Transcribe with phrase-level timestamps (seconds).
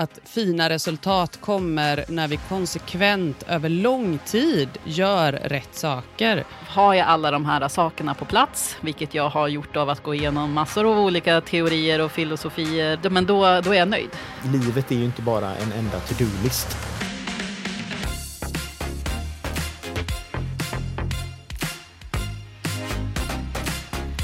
[0.00, 6.44] att fina resultat kommer när vi konsekvent över lång tid gör rätt saker.
[6.68, 10.14] Har jag alla de här sakerna på plats, vilket jag har gjort av att gå
[10.14, 14.10] igenom massor av olika teorier och filosofier, men då, då är jag nöjd.
[14.52, 16.76] Livet är ju inte bara en enda to-do-list.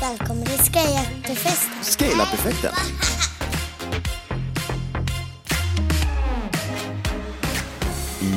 [0.00, 1.82] Välkommen till Scale-Up-festen.
[1.82, 2.72] Scale-up-effekten.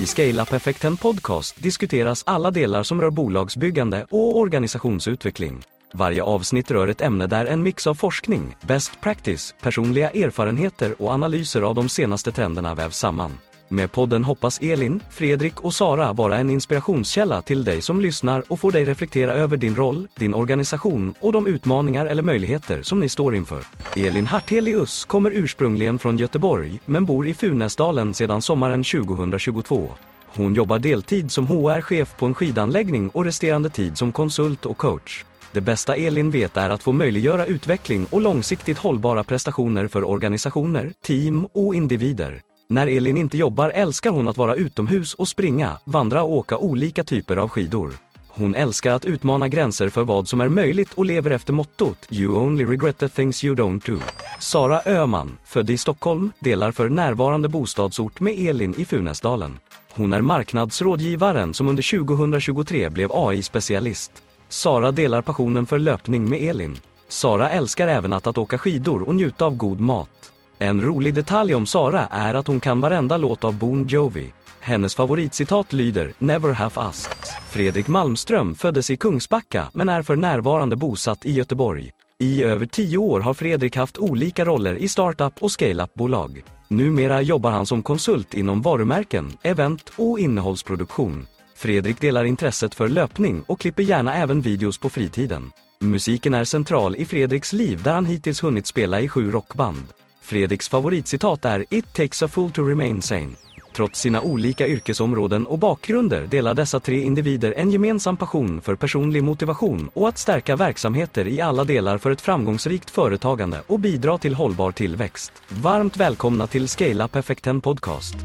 [0.09, 5.61] I Scale Up-effekten Podcast diskuteras alla delar som rör bolagsbyggande och organisationsutveckling.
[5.93, 11.11] Varje avsnitt rör ett ämne där en mix av forskning, best practice, personliga erfarenheter och
[11.11, 13.37] analyser av de senaste trenderna vävs samman.
[13.71, 18.59] Med podden hoppas Elin, Fredrik och Sara vara en inspirationskälla till dig som lyssnar och
[18.59, 23.09] få dig reflektera över din roll, din organisation och de utmaningar eller möjligheter som ni
[23.09, 23.63] står inför.
[23.95, 29.89] Elin Hartelius kommer ursprungligen från Göteborg men bor i Funäsdalen sedan sommaren 2022.
[30.35, 35.25] Hon jobbar deltid som HR-chef på en skidanläggning och resterande tid som konsult och coach.
[35.51, 40.93] Det bästa Elin vet är att få möjliggöra utveckling och långsiktigt hållbara prestationer för organisationer,
[41.03, 42.41] team och individer.
[42.71, 47.03] När Elin inte jobbar älskar hon att vara utomhus och springa, vandra och åka olika
[47.03, 47.93] typer av skidor.
[48.27, 52.35] Hon älskar att utmana gränser för vad som är möjligt och lever efter mottot “You
[52.35, 53.99] only regret the things you don't do”.
[54.39, 59.59] Sara Öhman, född i Stockholm, delar för närvarande bostadsort med Elin i Funäsdalen.
[59.93, 64.11] Hon är marknadsrådgivaren som under 2023 blev AI-specialist.
[64.49, 66.77] Sara delar passionen för löpning med Elin.
[67.07, 70.28] Sara älskar även att, att åka skidor och njuta av god mat.
[70.61, 74.33] En rolig detalj om Sara är att hon kan varenda låt av Bon Jovi.
[74.59, 77.17] Hennes favoritcitat lyder “Never have asked”.
[77.49, 81.91] Fredrik Malmström föddes i Kungsbacka men är för närvarande bosatt i Göteborg.
[82.19, 86.43] I över tio år har Fredrik haft olika roller i startup och scale-up-bolag.
[86.67, 91.27] Numera jobbar han som konsult inom varumärken, event och innehållsproduktion.
[91.55, 95.51] Fredrik delar intresset för löpning och klipper gärna även videos på fritiden.
[95.79, 99.83] Musiken är central i Fredriks liv där han hittills hunnit spela i sju rockband.
[100.29, 103.29] Fredriks favoritcitat är “It takes a fool to remain sane”.
[103.75, 109.23] Trots sina olika yrkesområden och bakgrunder delar dessa tre individer en gemensam passion för personlig
[109.23, 114.33] motivation och att stärka verksamheter i alla delar för ett framgångsrikt företagande och bidra till
[114.33, 115.31] hållbar tillväxt.
[115.47, 118.15] Varmt välkomna till Scale Up Effekten Podcast.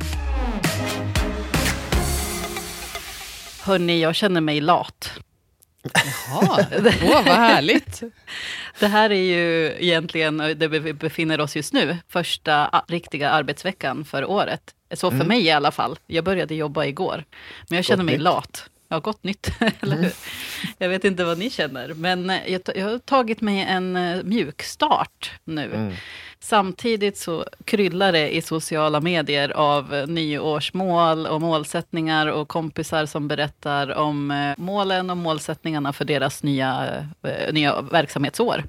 [3.63, 5.11] Hörni, jag känner mig lat.
[6.29, 6.67] Jaha,
[7.03, 8.03] åh vad härligt.
[8.81, 14.25] Det här är ju egentligen, där vi befinner oss just nu, första riktiga arbetsveckan för
[14.25, 14.75] året.
[14.95, 15.29] Så för mm.
[15.29, 15.99] mig i alla fall.
[16.07, 17.25] Jag började jobba igår.
[17.69, 18.71] Men jag känner mig lat.
[18.95, 19.51] Ja, gott nytt,
[19.81, 20.05] eller hur?
[20.05, 20.13] Mm.
[20.79, 25.33] Jag vet inte vad ni känner, men jag, jag har tagit mig en uh, mjukstart
[25.45, 25.75] nu.
[25.75, 25.95] Mm.
[26.41, 33.95] Samtidigt så kryllar det i sociala medier av nyårsmål och målsättningar och kompisar som berättar
[33.95, 37.07] om målen och målsättningarna för deras nya,
[37.53, 38.65] nya verksamhetsår.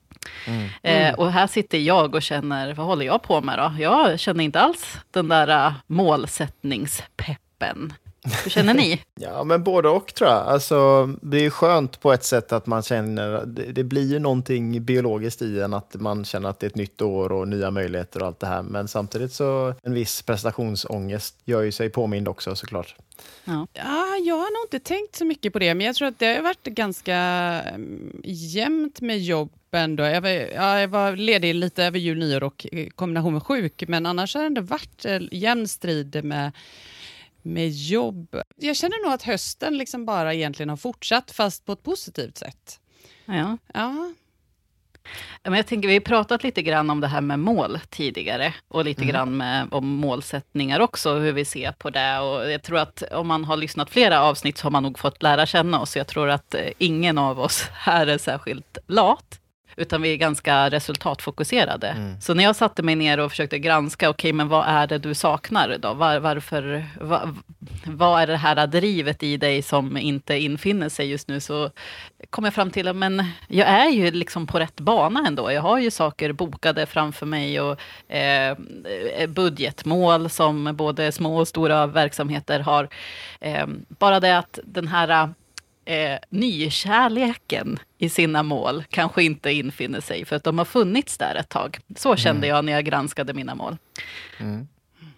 [0.48, 0.70] Mm.
[0.84, 3.74] Eh, och här sitter jag och känner, vad håller jag på med då?
[3.80, 7.94] Jag känner inte alls den där målsättningspeppen.
[8.44, 9.02] Hur känner ni?
[9.20, 10.48] ja, men både och tror jag.
[10.48, 14.86] Alltså, det är skönt på ett sätt att man känner, det, det blir ju någonting
[14.86, 18.22] biologiskt i en att man känner att det är ett nytt år och nya möjligheter
[18.22, 18.64] och allt det här.
[18.64, 22.96] Men samtidigt så en viss prestationsångest gör ju sig påmind också såklart.
[23.46, 23.68] Ja.
[23.74, 26.36] ja, jag har nog inte tänkt så mycket på det, men jag tror att det
[26.36, 29.96] har varit ganska mm, jämnt med jobben.
[29.96, 30.04] Då.
[30.04, 33.84] Jag, var, ja, jag var ledig lite över jul, nyår och i kombination med sjuk,
[33.88, 36.52] men annars har det ändå varit jämn strid med
[37.46, 38.42] med jobb.
[38.56, 42.80] Jag känner nog att hösten liksom bara egentligen har fortsatt, fast på ett positivt sätt.
[43.26, 43.58] Ja.
[43.74, 44.14] ja.
[45.44, 48.86] Men jag tänker, vi har pratat lite grann om det här med mål tidigare, och
[48.86, 49.14] lite mm.
[49.14, 52.20] grann med, om målsättningar också, hur vi ser på det.
[52.20, 55.24] Och jag tror att om man har lyssnat flera avsnitt, så har man nog fått
[55.24, 55.98] lära känna oss.
[55.98, 59.40] Jag tror att eh, ingen av oss här är särskilt lat
[59.78, 61.88] utan vi är ganska resultatfokuserade.
[61.88, 62.22] Mm.
[62.22, 64.98] Så när jag satte mig ner och försökte granska, okej, okay, men vad är det
[64.98, 65.94] du saknar då?
[65.94, 67.36] Var, varför, var,
[67.86, 71.40] vad är det här drivet i dig som inte infinner sig just nu?
[71.40, 71.70] Så
[72.30, 72.96] kom jag fram till, att
[73.48, 75.52] jag är ju liksom på rätt bana ändå.
[75.52, 77.80] Jag har ju saker bokade framför mig och
[78.12, 78.58] eh,
[79.28, 82.90] budgetmål som både små och stora verksamheter har.
[83.40, 85.34] Eh, bara det att den här
[85.86, 91.36] eh, nykärleken i sina mål kanske inte infinner sig, för att de har funnits där
[91.36, 91.80] ett tag.
[91.96, 92.56] Så kände mm.
[92.56, 93.78] jag när jag granskade mina mål.
[94.38, 94.68] Mm.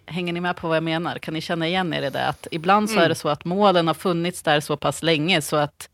[0.06, 1.18] Hänger ni med på vad jag menar?
[1.18, 2.28] Kan ni känna igen er i det?
[2.28, 3.04] Att ibland så mm.
[3.04, 5.88] är det så att målen har funnits där så pass länge, så att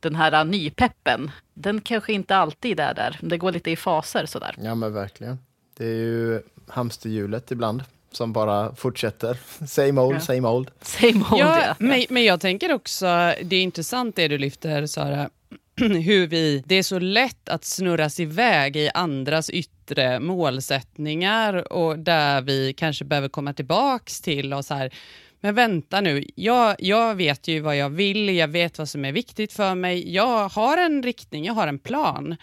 [0.00, 3.18] den här nypeppen, den kanske inte alltid är där.
[3.20, 4.54] Det går lite i faser sådär.
[4.58, 5.38] Ja men verkligen.
[5.76, 7.82] Det är ju hamsterhjulet ibland.
[8.12, 9.36] Som bara fortsätter.
[9.66, 10.20] Same old, Ja.
[10.20, 10.70] same old.
[10.82, 11.74] Same old, Ja, ja.
[11.78, 13.06] men, men jag tänker också,
[13.42, 15.30] det är intressant det du lyfter Sara,
[15.80, 22.40] hur vi, det är så lätt att snurras iväg i andras yttre målsättningar och där
[22.42, 24.94] vi kanske behöver komma tillbaks till och så här,
[25.40, 29.12] men vänta nu, jag, jag vet ju vad jag vill, jag vet vad som är
[29.12, 32.36] viktigt för mig, jag har en riktning, jag har en plan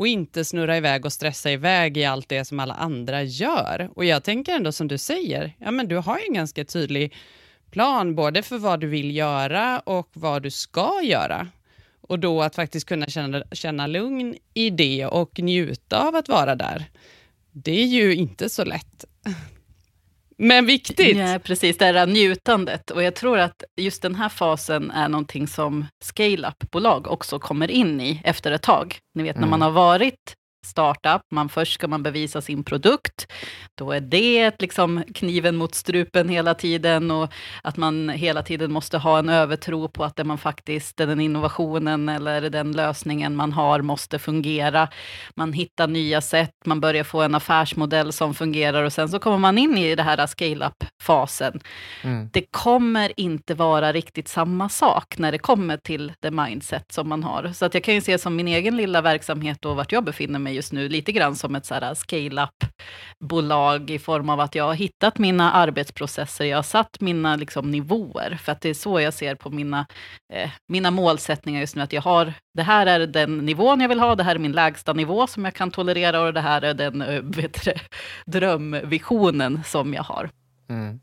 [0.00, 3.90] och inte snurra iväg och stressa iväg i allt det som alla andra gör.
[3.94, 7.14] Och jag tänker ändå som du säger, ja men du har ju en ganska tydlig
[7.70, 11.48] plan både för vad du vill göra och vad du ska göra.
[12.00, 16.54] Och då att faktiskt kunna känna, känna lugn i det och njuta av att vara
[16.54, 16.84] där.
[17.52, 19.04] Det är ju inte så lätt.
[20.42, 21.16] Men viktigt.
[21.16, 22.90] Ja, precis, det här njutandet.
[22.90, 28.00] Och jag tror att just den här fasen är någonting som scale-up-bolag också kommer in
[28.00, 28.98] i efter ett tag.
[29.14, 30.34] Ni vet när man har varit
[30.66, 33.26] startup, man först ska man bevisa sin produkt,
[33.74, 38.98] då är det liksom kniven mot strupen hela tiden och att man hela tiden måste
[38.98, 43.82] ha en övertro på att det man faktiskt, den innovationen eller den lösningen man har
[43.82, 44.88] måste fungera.
[45.34, 49.38] Man hittar nya sätt, man börjar få en affärsmodell som fungerar och sen så kommer
[49.38, 51.60] man in i det här scale-up-fasen.
[52.32, 57.24] Det kommer inte vara riktigt samma sak när det kommer till det mindset som man
[57.24, 57.52] har.
[57.54, 60.38] Så att jag kan ju se som min egen lilla verksamhet och vart jag befinner
[60.38, 61.66] mig just nu, lite grann som ett
[61.96, 67.70] scale-up-bolag i form av att jag har hittat mina arbetsprocesser, jag har satt mina liksom,
[67.70, 69.86] nivåer, för att det är så jag ser på mina,
[70.32, 74.00] eh, mina målsättningar just nu, att jag har, det här är den nivån jag vill
[74.00, 76.74] ha, det här är min lägsta nivå som jag kan tolerera och det här är
[76.74, 77.72] den eh, vet du,
[78.26, 80.30] drömvisionen som jag har.
[80.68, 81.00] Mm.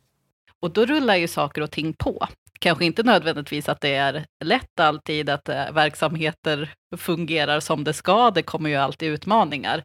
[0.60, 2.28] Och då rullar ju saker och ting på.
[2.60, 8.32] Kanske inte nödvändigtvis att det är lätt alltid, att eh, verksamheter fungerar som det ska,
[8.32, 9.84] det kommer ju alltid utmaningar.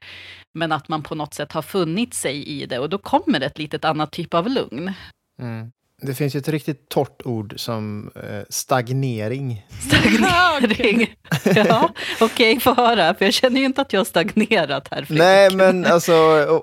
[0.55, 3.47] Men att man på något sätt har funnit sig i det och då kommer det
[3.47, 4.93] ett litet annat typ av lugn.
[5.39, 5.73] Mm.
[6.03, 9.67] Det finns ju ett riktigt torrt ord som eh, stagnering.
[9.87, 11.15] Stagnering.
[11.45, 11.91] ja,
[12.21, 15.05] okej, få höra, för jag känner ju inte att jag har stagnerat här.
[15.05, 15.19] Fredrik.
[15.19, 16.13] Nej, men alltså,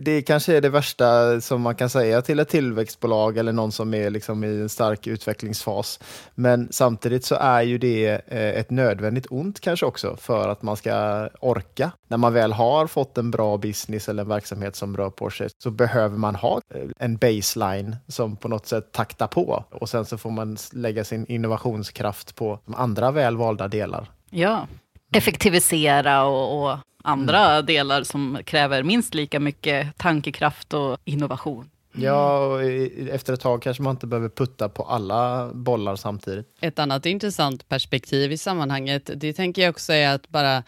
[0.01, 3.93] det kanske är det värsta som man kan säga till ett tillväxtbolag eller någon som
[3.93, 5.99] är liksom i en stark utvecklingsfas.
[6.35, 10.77] Men samtidigt så är ju det eh, ett nödvändigt ont kanske också för att man
[10.77, 11.91] ska orka.
[12.07, 15.49] När man väl har fått en bra business eller en verksamhet som rör på sig
[15.63, 20.05] så behöver man ha eh, en baseline som på något sätt taktar på och sen
[20.05, 24.11] så får man lägga sin innovationskraft på de andra välvalda delar.
[24.29, 24.67] Ja,
[25.11, 31.69] effektivisera och, och andra delar som kräver minst lika mycket tankekraft och innovation.
[31.93, 32.63] Ja, och
[33.11, 36.47] efter ett tag kanske man inte behöver putta på alla bollar samtidigt.
[36.61, 40.63] Ett annat intressant perspektiv i sammanhanget, det tänker jag också är att bara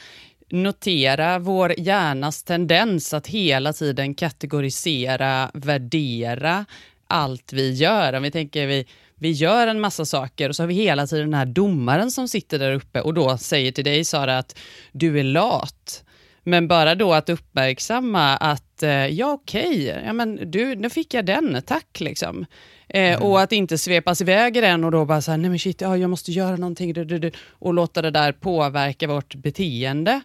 [0.50, 6.66] notera vår hjärnas tendens att hela tiden kategorisera, värdera
[7.12, 8.14] allt vi gör.
[8.14, 8.86] Om vi tänker vi,
[9.16, 12.28] vi gör en massa saker och så har vi hela tiden den här domaren som
[12.28, 14.60] sitter där uppe och då säger till dig Sara att
[14.92, 16.04] du är lat.
[16.44, 21.26] Men bara då att uppmärksamma att, eh, ja okej, ja, men du, nu fick jag
[21.26, 22.46] den, tack liksom.
[22.90, 25.60] Eh, Och att inte svepas iväg i den och då bara så här, nej men
[25.60, 29.36] shit, ja, jag måste göra någonting, du, du, du, och låta det där påverka vårt
[29.36, 30.22] beteende.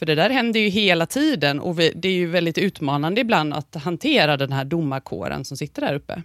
[0.00, 3.54] För det där händer ju hela tiden och vi, det är ju väldigt utmanande ibland
[3.54, 6.22] att hantera den här domarkåren som sitter där uppe.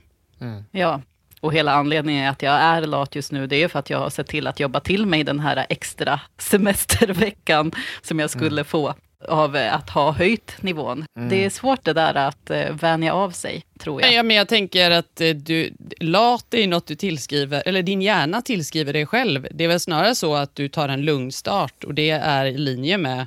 [0.72, 1.02] Ja,
[1.42, 4.10] och hela anledningen att jag är lat just nu, det är för att jag har
[4.10, 7.72] sett till att jobba till mig den här extra semesterveckan
[8.02, 8.94] som jag skulle få
[9.28, 11.06] av eh, att ha höjt nivån.
[11.30, 14.14] Det är svårt det där att eh, vänja av sig, tror jag.
[14.14, 18.42] Ja, men jag tänker att eh, du, lat är något du tillskriver, eller din hjärna
[18.42, 19.48] tillskriver dig själv.
[19.52, 22.58] Det är väl snarare så att du tar en lugn start och det är i
[22.58, 23.26] linje med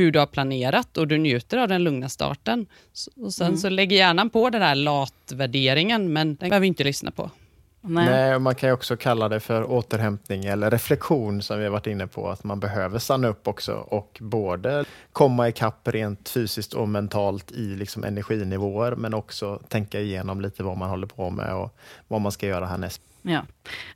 [0.00, 2.66] hur du har planerat och du njuter av den lugna starten.
[3.16, 7.10] Och sen så lägger hjärnan på den här latvärderingen, men den behöver vi inte lyssna
[7.10, 7.30] på.
[7.82, 8.06] Nej.
[8.06, 11.86] Nej, man kan ju också kalla det för återhämtning eller reflektion som vi har varit
[11.86, 16.88] inne på, att man behöver stanna upp också och både komma ikapp rent fysiskt och
[16.88, 21.76] mentalt i liksom energinivåer, men också tänka igenom lite vad man håller på med och
[22.08, 23.02] vad man ska göra härnäst.
[23.22, 23.42] Ja.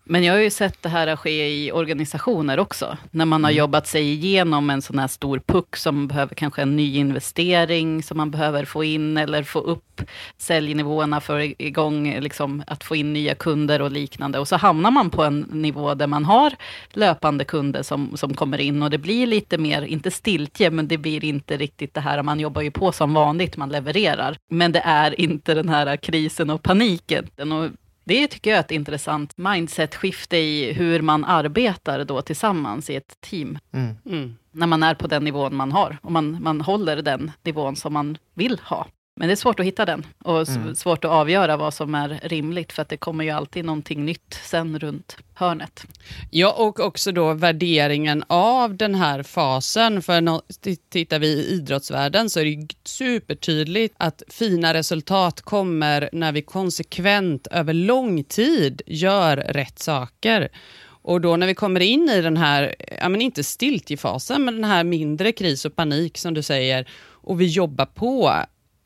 [0.05, 2.97] Men jag har ju sett det här ske i organisationer också.
[3.11, 6.77] När man har jobbat sig igenom en sån här stor puck som behöver kanske en
[6.77, 10.03] ny investering som man behöver få in eller få upp
[10.39, 14.39] säljnivåerna för igång, liksom att få in nya kunder och liknande.
[14.39, 16.53] Och så hamnar man på en nivå där man har
[16.93, 20.99] löpande kunder som, som kommer in och det blir lite mer, inte stiltje, men det
[20.99, 24.37] blir inte riktigt det här, man jobbar ju på som vanligt, man levererar.
[24.51, 27.53] Men det är inte den här krisen och paniken.
[27.53, 27.71] Och
[28.05, 33.21] det tycker jag är ett intressant mindset-skifte i hur man arbetar då tillsammans i ett
[33.21, 33.59] team.
[33.73, 33.97] Mm.
[34.07, 34.37] Mm.
[34.53, 37.93] När man är på den nivån man har och man, man håller den nivån som
[37.93, 38.87] man vill ha.
[39.17, 40.75] Men det är svårt att hitta den och mm.
[40.75, 44.41] svårt att avgöra vad som är rimligt för att det kommer ju alltid någonting nytt
[44.45, 45.87] sen runt hörnet.
[46.31, 50.03] Ja, och också då värderingen av den här fasen.
[50.03, 50.43] För no
[50.91, 57.47] tittar vi i idrottsvärlden så är det supertydligt att fina resultat kommer när vi konsekvent
[57.47, 60.49] över lång tid gör rätt saker.
[60.87, 64.65] Och då när vi kommer in i den här, ja men inte stiltjefasen, men den
[64.65, 66.89] här mindre kris och panik som du säger,
[67.25, 68.33] och vi jobbar på,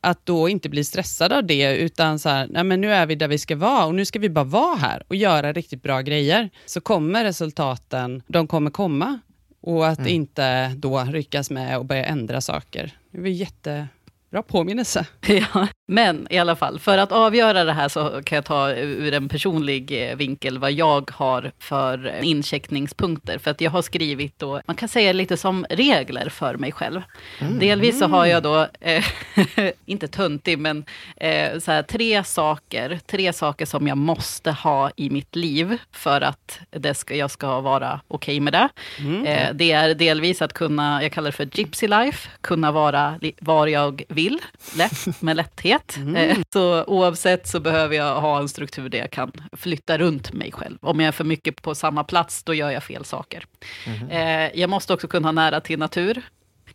[0.08, 3.14] att då inte bli stressad av det, utan så här, nej men nu är vi
[3.14, 6.00] där vi ska vara och nu ska vi bara vara här och göra riktigt bra
[6.00, 9.18] grejer, så kommer resultaten, de kommer komma.
[9.60, 10.12] Och att mm.
[10.12, 12.92] inte då ryckas med och börja ändra saker.
[13.10, 13.88] Det är jätte,
[14.30, 15.06] Bra påminnelse.
[15.54, 19.14] Ja, men i alla fall, för att avgöra det här så kan jag ta ur
[19.14, 23.38] en personlig eh, vinkel vad jag har för incheckningspunkter.
[23.38, 27.02] För att jag har skrivit då, man kan säga lite som regler för mig själv.
[27.38, 27.58] Mm.
[27.58, 29.04] Delvis så har jag då, eh,
[29.86, 30.84] inte töntig, men
[31.16, 36.20] eh, så här, tre saker, tre saker som jag måste ha i mitt liv för
[36.20, 38.68] att det ska, jag ska vara okej okay med det.
[38.98, 39.26] Mm.
[39.26, 43.66] Eh, det är delvis att kunna, jag kallar det för gypsy life, kunna vara var
[43.66, 44.38] jag vill,
[44.76, 45.96] lätt, med lätthet.
[45.96, 46.16] Mm.
[46.16, 50.52] Eh, så oavsett så behöver jag ha en struktur där jag kan flytta runt mig
[50.52, 50.78] själv.
[50.80, 53.44] Om jag är för mycket på samma plats, då gör jag fel saker.
[53.86, 54.50] Mm.
[54.54, 56.22] Jag måste också kunna ha nära till natur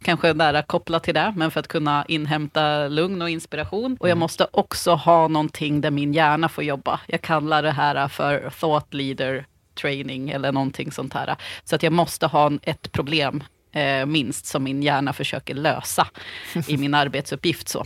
[0.03, 3.97] kanske nära kopplat till det, men för att kunna inhämta lugn och inspiration.
[3.99, 4.19] Och jag mm.
[4.19, 6.99] måste också ha någonting där min hjärna får jobba.
[7.07, 9.45] Jag kallar det här för thought leader
[9.81, 11.35] training eller någonting sånt här.
[11.63, 16.07] Så att jag måste ha ett problem eh, minst, som min hjärna försöker lösa
[16.67, 17.69] i min arbetsuppgift.
[17.69, 17.85] Så.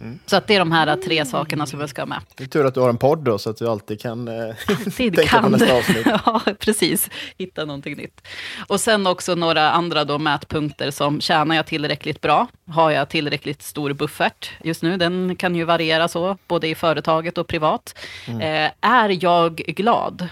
[0.00, 0.18] Mm.
[0.26, 2.20] Så att det är de här tre sakerna som jag ska ha med.
[2.34, 4.54] Det är tur att du har en podd då, så att du alltid kan eh,
[4.68, 5.42] alltid tänka kan.
[5.42, 6.06] på nästa avsnitt.
[6.24, 7.10] ja, precis.
[7.38, 8.26] Hitta någonting nytt.
[8.66, 12.46] Och sen också några andra då mätpunkter som, tjänar jag tillräckligt bra?
[12.70, 14.96] Har jag tillräckligt stor buffert just nu?
[14.96, 17.98] Den kan ju variera så, både i företaget och privat.
[18.26, 18.40] Mm.
[18.40, 20.28] Eh, är jag glad?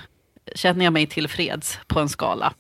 [0.55, 2.53] Känner jag mig tillfreds på en skala?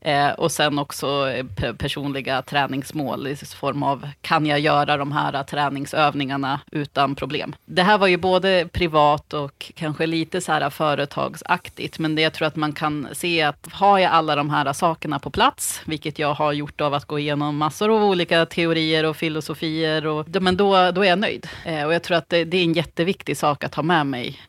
[0.00, 5.42] Eh, och sen också eh, personliga träningsmål i form av, kan jag göra de här
[5.42, 7.54] träningsövningarna utan problem?
[7.64, 12.32] Det här var ju både privat och kanske lite så här företagsaktigt, men det jag
[12.32, 16.18] tror att man kan se att har jag alla de här sakerna på plats, vilket
[16.18, 20.56] jag har gjort av att gå igenom massor av olika teorier och filosofier, och, men
[20.56, 21.48] då, då är jag nöjd.
[21.64, 24.40] Eh, och jag tror att det, det är en jätteviktig sak att ha med mig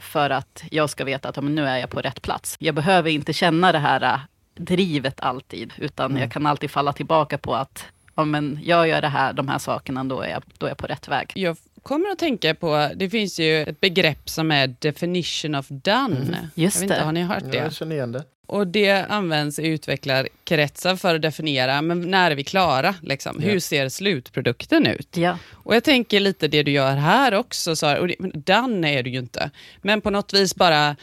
[0.00, 2.56] för att jag ska veta att nu är jag på rätt plats.
[2.58, 4.20] Jag behöver inte känna det här
[4.54, 6.22] drivet alltid, utan mm.
[6.22, 9.58] jag kan alltid falla tillbaka på att ja, men jag gör det här, de här
[9.58, 11.32] sakerna, då är, jag, då är jag på rätt väg.
[11.34, 16.16] Jag kommer att tänka på, det finns ju ett begrepp som är definition of done.
[16.16, 16.34] Mm.
[16.54, 17.56] Just jag vet inte, har ni hört det?
[17.56, 18.24] jag känner igen det.
[18.46, 22.94] Och det används i utvecklarkretsar för att definiera, men när är vi klara?
[23.02, 23.36] Liksom?
[23.40, 23.48] Ja.
[23.48, 25.16] Hur ser slutprodukten ut?
[25.16, 25.38] Ja.
[25.52, 29.10] Och jag tänker lite det du gör här också, så och det, done är du
[29.10, 29.50] ju inte,
[29.82, 30.96] men på något vis bara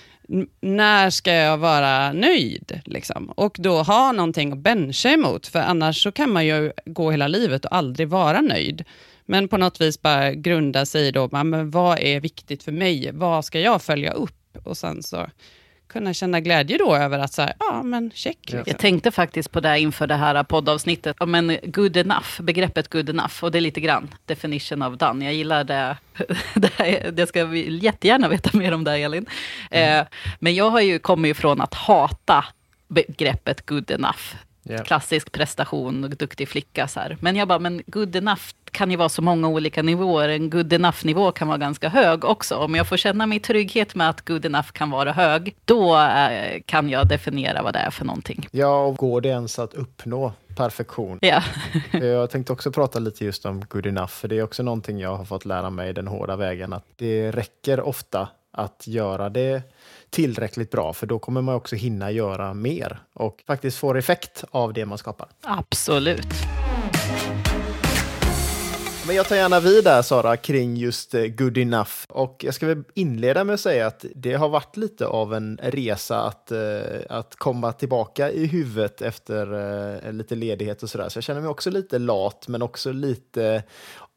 [0.61, 2.81] när ska jag vara nöjd?
[2.85, 3.29] Liksom?
[3.29, 7.27] Och då ha någonting att bencha emot, för annars så kan man ju gå hela
[7.27, 8.85] livet och aldrig vara nöjd.
[9.29, 13.11] Men på något vis bara grunda sig i då, men vad är viktigt för mig?
[13.13, 14.57] Vad ska jag följa upp?
[14.63, 15.27] Och sen så
[15.87, 18.37] kunna känna glädje då över att säga, ja men check.
[18.41, 18.63] Liksom.
[18.65, 23.43] Jag tänkte faktiskt på det inför det här poddavsnittet, men good enough, begreppet good enough,
[23.43, 25.25] och det är lite grann definition of done.
[25.25, 25.97] Jag gillar det,
[26.55, 29.25] det, det ska vi jättegärna veta mer om det Elin.
[29.71, 29.99] Mm.
[29.99, 30.07] Eh,
[30.39, 32.45] men jag har ju kommit ifrån att hata
[32.87, 34.35] begreppet good enough.
[34.69, 34.83] Yeah.
[34.83, 36.87] Klassisk prestation, duktig flicka.
[36.87, 37.17] Så här.
[37.19, 40.29] Men jag bara, men good enough kan ju vara så många olika nivåer.
[40.29, 42.55] En good enough-nivå kan vara ganska hög också.
[42.55, 46.61] Om jag får känna mig trygghet med att good enough kan vara hög, då eh,
[46.65, 48.47] kan jag definiera vad det är för någonting.
[48.51, 51.19] Ja, och går det ens att uppnå perfektion?
[51.21, 51.43] Ja.
[51.91, 55.17] jag tänkte också prata lite just om good enough, för det är också någonting jag
[55.17, 59.61] har fått lära mig den hårda vägen, att det räcker ofta att göra det
[60.09, 64.73] tillräckligt bra, för då kommer man också hinna göra mer och faktiskt få effekt av
[64.73, 65.27] det man skapar.
[65.41, 66.27] Absolut.
[69.09, 71.91] Men jag tar gärna vid där Sara kring just eh, good enough.
[72.09, 75.59] Och jag ska väl inleda med att säga att det har varit lite av en
[75.63, 76.59] resa att, eh,
[77.09, 79.53] att komma tillbaka i huvudet efter
[80.05, 81.09] eh, lite ledighet och sådär.
[81.09, 83.63] Så jag känner mig också lite lat men också lite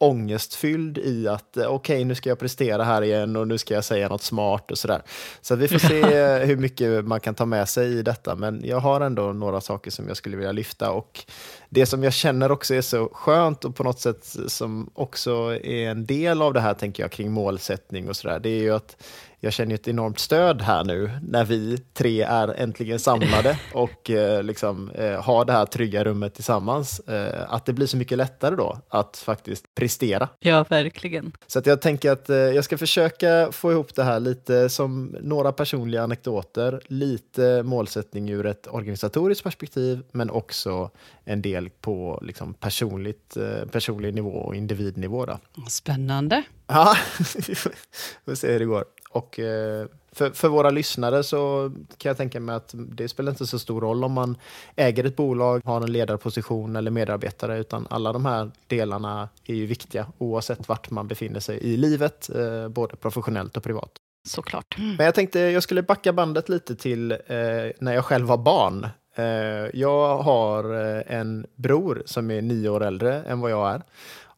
[0.02, 3.85] ångestfylld i att okej, okay, nu ska jag prestera här igen och nu ska jag
[3.85, 5.02] säga något smart och sådär.
[5.40, 8.37] Så vi får se hur mycket man kan ta med sig i detta.
[8.37, 11.25] Men jag har ändå några saker som jag skulle vilja lyfta och
[11.68, 15.30] det som jag känner också är så skönt och på något sätt som också
[15.64, 18.75] är en del av det här, tänker jag, kring målsättning och sådär, det är ju
[18.75, 18.97] att
[19.44, 24.42] jag känner ett enormt stöd här nu när vi tre är äntligen samlade och eh,
[24.42, 27.00] liksom, eh, har det här trygga rummet tillsammans.
[27.00, 30.28] Eh, att det blir så mycket lättare då att faktiskt prestera.
[30.40, 31.32] Ja, verkligen.
[31.46, 35.16] Så att jag tänker att eh, jag ska försöka få ihop det här lite som
[35.20, 40.90] några personliga anekdoter, lite målsättning ur ett organisatoriskt perspektiv, men också
[41.25, 45.26] en del på liksom, personligt, eh, personlig nivå och individnivå.
[45.26, 45.38] Då.
[45.68, 46.42] Spännande.
[46.66, 46.96] Ja,
[47.46, 48.84] vi får se hur det går.
[49.12, 53.47] Och eh, för, för våra lyssnare så kan jag tänka mig att det spelar inte
[53.47, 54.37] så stor roll om man
[54.76, 59.66] äger ett bolag, har en ledarposition eller medarbetare, utan alla de här delarna är ju
[59.66, 63.90] viktiga oavsett vart man befinner sig i livet, eh, både professionellt och privat.
[64.28, 64.76] Såklart.
[64.78, 67.19] Men jag tänkte jag skulle backa bandet lite till eh,
[67.78, 68.87] när jag själv var barn.
[69.14, 73.83] Eh, jag har eh, en bror som är nio år äldre än vad jag är.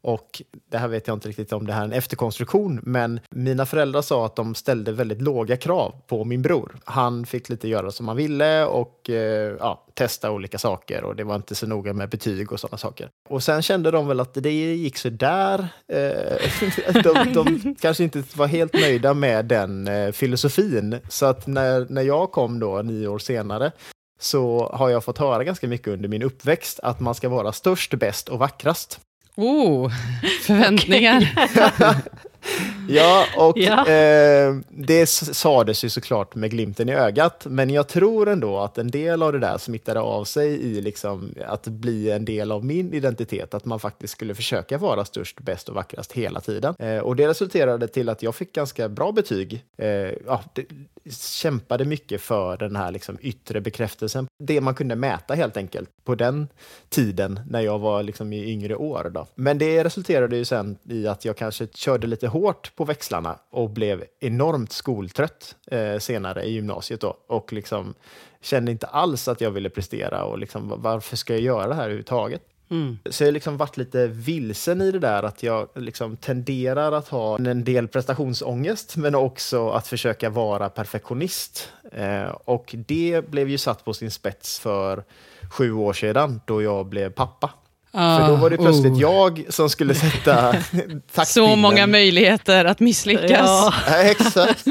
[0.04, 3.66] Och det här vet jag inte riktigt om det här är en efterkonstruktion, men mina
[3.66, 6.76] föräldrar sa att de ställde väldigt låga krav på min bror.
[6.84, 11.24] Han fick lite göra som han ville och eh, ja, testa olika saker och det
[11.24, 13.08] var inte så noga med betyg och sådana saker.
[13.28, 15.68] Och sen kände de väl att det gick så där.
[15.88, 20.98] Eh, de, de kanske inte var helt nöjda med den eh, filosofin.
[21.08, 23.72] Så att när, när jag kom då nio år senare
[24.20, 27.94] så har jag fått höra ganska mycket under min uppväxt att man ska vara störst,
[27.94, 29.00] bäst och vackrast.
[29.36, 29.90] Oh,
[30.42, 31.28] förväntningar.
[32.88, 33.88] ja, och Ja.
[33.88, 38.90] Eh, det sades ju såklart med glimten i ögat, men jag tror ändå att en
[38.90, 42.94] del av det där smittade av sig i liksom att bli en del av min
[42.94, 46.74] identitet, att man faktiskt skulle försöka vara störst, bäst och vackrast hela tiden.
[46.78, 49.64] Eh, och det resulterade till att jag fick ganska bra betyg.
[49.78, 49.88] Eh,
[50.26, 50.66] ja, det,
[51.10, 56.14] kämpade mycket för den här liksom yttre bekräftelsen, det man kunde mäta helt enkelt på
[56.14, 56.48] den
[56.88, 59.10] tiden när jag var liksom i yngre år.
[59.14, 59.26] Då.
[59.34, 63.70] Men det resulterade ju sen i att jag kanske körde lite hårt på växlarna och
[63.70, 67.94] blev enormt skoltrött eh, senare i gymnasiet då och liksom
[68.40, 71.82] kände inte alls att jag ville prestera och liksom varför ska jag göra det här
[71.82, 72.42] överhuvudtaget?
[72.70, 72.98] Mm.
[73.10, 77.08] Så jag har liksom varit lite vilsen i det där att jag liksom tenderar att
[77.08, 81.72] ha en del prestationsångest men också att försöka vara perfektionist.
[81.92, 85.04] Eh, och det blev ju satt på sin spets för
[85.50, 87.50] sju år sedan då jag blev pappa.
[87.94, 89.00] För då var det plötsligt oh.
[89.00, 91.26] jag som skulle sätta taktpinnen.
[91.26, 93.30] Så många möjligheter att misslyckas.
[93.30, 93.74] Ja.
[93.86, 94.64] Ja, exakt.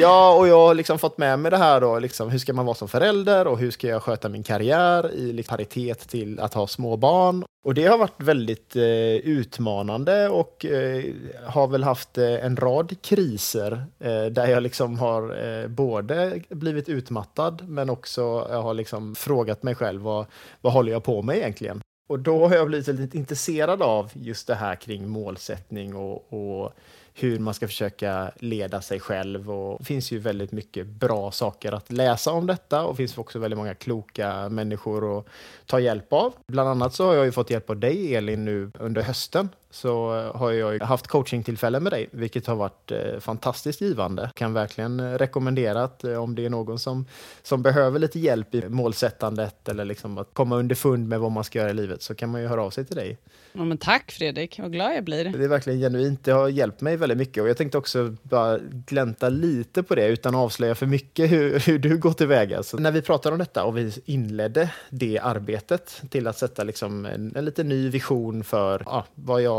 [0.00, 2.66] Ja, och jag har liksom fått med mig det här då, liksom, hur ska man
[2.66, 6.54] vara som förälder och hur ska jag sköta min karriär i liksom, paritet till att
[6.54, 7.44] ha små barn.
[7.64, 8.82] Och det har varit väldigt eh,
[9.14, 11.04] utmanande och eh,
[11.46, 15.22] har väl haft eh, en rad kriser eh, där jag liksom har
[15.62, 20.26] eh, både blivit utmattad men också jag har liksom frågat mig själv vad,
[20.60, 21.80] vad håller jag på med egentligen?
[22.06, 26.72] Och då har jag blivit lite intresserad av just det här kring målsättning och, och
[27.14, 29.50] hur man ska försöka leda sig själv.
[29.50, 33.18] Och det finns ju väldigt mycket bra saker att läsa om detta och det finns
[33.18, 35.26] också väldigt många kloka människor att
[35.66, 36.34] ta hjälp av.
[36.46, 40.08] Bland annat så har jag ju fått hjälp av dig Elin nu under hösten så
[40.34, 44.30] har jag haft coachingtillfällen med dig, vilket har varit eh, fantastiskt givande.
[44.34, 47.06] Kan verkligen rekommendera att eh, om det är någon som,
[47.42, 51.58] som behöver lite hjälp i målsättandet eller liksom att komma underfund med vad man ska
[51.58, 53.18] göra i livet så kan man ju höra av sig till dig.
[53.52, 55.24] Ja, men tack Fredrik, vad glad jag blir.
[55.24, 56.24] Det är verkligen genuint.
[56.24, 60.06] Det har hjälpt mig väldigt mycket och jag tänkte också bara glänta lite på det
[60.06, 62.62] utan att avslöja för mycket hur, hur du går tillväga.
[62.62, 67.06] Så när vi pratade om detta och vi inledde det arbetet till att sätta liksom
[67.06, 69.55] en, en lite ny vision för ja, vad jag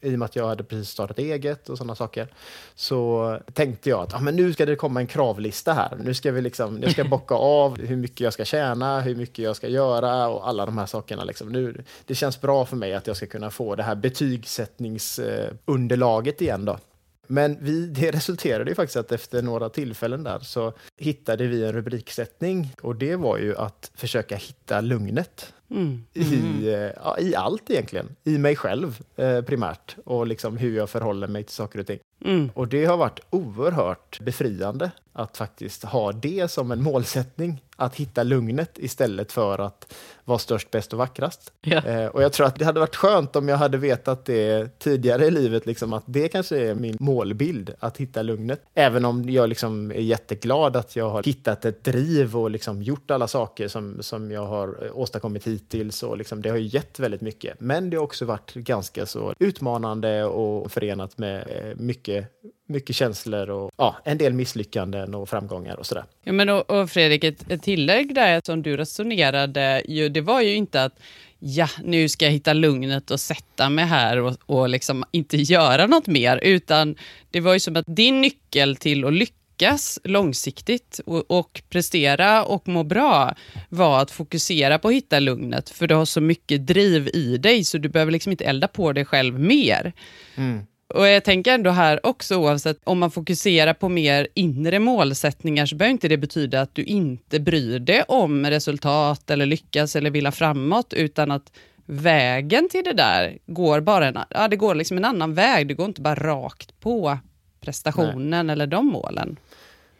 [0.00, 2.28] i och med att jag hade precis startat eget och sådana saker,
[2.74, 5.98] så tänkte jag att ah, men nu ska det komma en kravlista här.
[6.04, 9.44] Nu ska vi liksom, jag ska bocka av hur mycket jag ska tjäna, hur mycket
[9.44, 11.24] jag ska göra och alla de här sakerna.
[11.24, 11.48] Liksom.
[11.48, 16.64] Nu, det känns bra för mig att jag ska kunna få det här betygsättningsunderlaget igen
[16.64, 16.78] då.
[17.26, 21.72] Men vi, det resulterade ju faktiskt att efter några tillfällen där så hittade vi en
[21.72, 25.52] rubriksättning och det var ju att försöka hitta lugnet.
[25.70, 26.04] Mm.
[26.14, 28.16] I, eh, ja, I allt egentligen.
[28.24, 31.98] I mig själv eh, primärt och liksom hur jag förhåller mig till saker och ting.
[32.24, 32.50] Mm.
[32.54, 37.62] Och det har varit oerhört befriande att faktiskt ha det som en målsättning.
[37.76, 41.52] Att hitta lugnet istället för att vara störst, bäst och vackrast.
[41.60, 41.76] Ja.
[41.76, 45.26] Eh, och jag tror att det hade varit skönt om jag hade vetat det tidigare
[45.26, 48.62] i livet, liksom, att det kanske är min målbild, att hitta lugnet.
[48.74, 53.10] Även om jag liksom är jätteglad att jag har hittat ett driv och liksom gjort
[53.10, 56.98] alla saker som, som jag har åstadkommit hittills hittills Och liksom, det har ju gett
[56.98, 57.60] väldigt mycket.
[57.60, 62.30] Men det har också varit ganska så utmanande och förenat med eh, mycket
[62.66, 66.04] mycket känslor och ja, en del misslyckanden och framgångar och sådär.
[66.24, 70.40] Ja, men och, och Fredrik, ett, ett tillägg där som du resonerade, ju, det var
[70.40, 71.00] ju inte att
[71.38, 75.86] ja, nu ska jag hitta lugnet och sätta mig här och, och liksom inte göra
[75.86, 76.96] något mer, utan
[77.30, 82.44] det var ju som att din nyckel till att lyckas lyckas långsiktigt och, och, prestera
[82.44, 83.34] och må bra
[83.68, 87.64] var att fokusera på att hitta lugnet, för du har så mycket driv i dig,
[87.64, 89.92] så du behöver liksom inte elda på dig själv mer.
[90.36, 90.60] Mm.
[90.94, 95.76] Och jag tänker ändå här också, oavsett om man fokuserar på mer inre målsättningar, så
[95.76, 100.32] behöver inte det betyda att du inte bryr dig om resultat eller lyckas eller vilja
[100.32, 101.52] framåt, utan att
[101.86, 105.68] vägen till det där går bara en, ja, det går liksom en annan väg.
[105.68, 107.18] Det går inte bara rakt på
[107.64, 108.52] prestationen Nej.
[108.52, 109.36] eller de målen.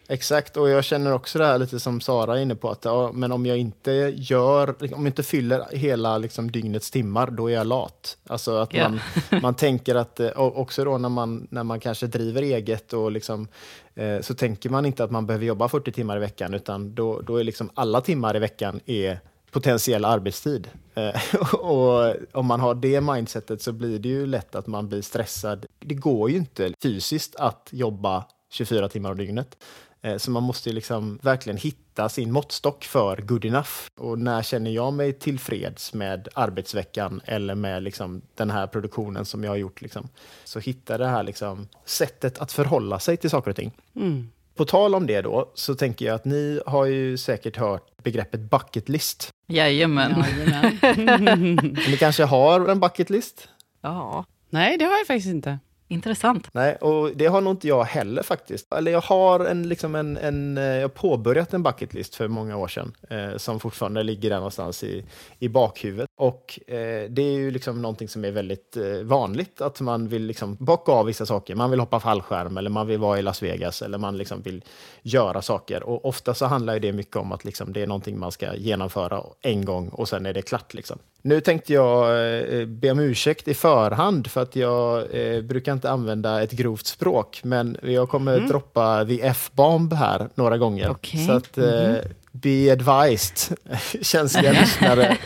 [0.09, 3.11] Exakt, och jag känner också det här lite som Sara är inne på, att ja,
[3.15, 7.55] men om jag inte gör, om jag inte fyller hela liksom, dygnets timmar, då är
[7.55, 8.19] jag lat.
[8.27, 8.91] Alltså att yeah.
[8.91, 13.13] man, man tänker att, eh, också då när man, när man kanske driver eget och
[13.13, 13.49] liksom,
[13.95, 17.21] eh, så tänker man inte att man behöver jobba 40 timmar i veckan, utan då,
[17.21, 19.21] då är liksom alla timmar i veckan är
[19.55, 20.69] potentiell arbetstid.
[20.95, 25.03] Eh, och om man har det mindsetet så blir det ju lätt att man blir
[25.03, 25.67] stressad.
[25.81, 29.57] Det går ju inte fysiskt att jobba 24 timmar om dygnet.
[30.03, 33.71] Eh, så man måste ju liksom verkligen hitta sin måttstock för good enough.
[33.97, 39.45] Och när känner jag mig tillfreds med arbetsveckan eller med liksom den här produktionen som
[39.45, 39.83] jag har gjort?
[39.83, 40.09] Liksom.
[40.45, 43.73] Så hitta det här liksom sättet att förhålla sig till saker och ting.
[43.97, 44.31] Mm.
[44.55, 48.41] På tal om det då, så tänker jag att ni har ju säkert hört begreppet
[48.41, 49.31] bucket list.
[49.49, 50.25] Jajamän.
[50.47, 51.77] Jajamän.
[51.89, 53.49] ni kanske har en bucket list?
[53.83, 54.25] Ja.
[54.51, 55.59] Nej, det har jag faktiskt inte.
[55.95, 56.49] Intressant.
[56.53, 58.73] Nej, och det har nog inte jag heller faktiskt.
[58.73, 62.57] Eller jag har en, liksom en, en eh, jag har påbörjat en bucketlist för många
[62.57, 65.05] år sedan eh, som fortfarande ligger där någonstans i,
[65.39, 66.09] i bakhuvudet.
[66.17, 70.23] Och eh, det är ju liksom någonting som är väldigt eh, vanligt att man vill
[70.27, 71.55] liksom bocka av vissa saker.
[71.55, 74.65] Man vill hoppa fallskärm eller man vill vara i Las Vegas eller man liksom vill
[75.03, 75.83] göra saker.
[75.83, 79.23] Och ofta så handlar det mycket om att liksom det är någonting man ska genomföra
[79.41, 80.75] en gång och sen är det klart.
[80.75, 80.99] Liksom.
[81.23, 82.11] Nu tänkte jag
[82.53, 86.87] eh, be om ursäkt i förhand för att jag eh, brukar inte använda ett grovt
[86.87, 88.49] språk, men jag kommer mm.
[88.49, 90.91] droppa the F-bomb här några gånger.
[90.91, 91.27] Okay.
[91.27, 91.97] Så att, mm
[92.35, 93.59] be advised,
[94.03, 95.17] känsliga lyssnare.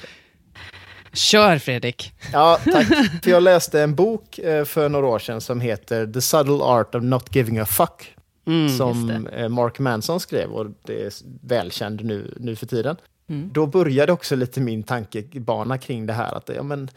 [1.12, 2.12] Kör Fredrik!
[2.32, 2.86] Ja, tack.
[3.22, 7.02] För jag läste en bok för några år sedan som heter The Subtle Art of
[7.02, 8.14] Not Giving a Fuck.
[8.46, 12.96] Mm, som Mark Manson skrev och det är välkänd nu, nu för tiden.
[13.28, 13.50] Mm.
[13.52, 16.90] Då började också lite min tankebana kring det här att ja, men,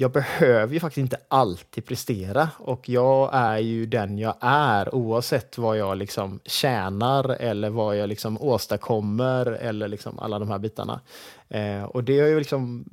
[0.00, 5.58] jag behöver ju faktiskt inte alltid prestera och jag är ju den jag är oavsett
[5.58, 11.00] vad jag liksom tjänar eller vad jag liksom åstadkommer eller liksom alla de här bitarna.
[11.48, 12.84] Eh, och det, är ju liksom,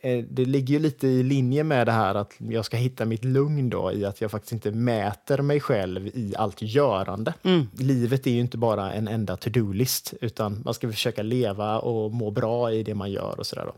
[0.00, 3.24] eh, det ligger ju lite i linje med det här att jag ska hitta mitt
[3.24, 7.34] lugn då i att jag faktiskt inte mäter mig själv i allt görande.
[7.42, 7.66] Mm.
[7.78, 12.30] Livet är ju inte bara en enda to-do-list utan man ska försöka leva och må
[12.30, 13.72] bra i det man gör och sådär.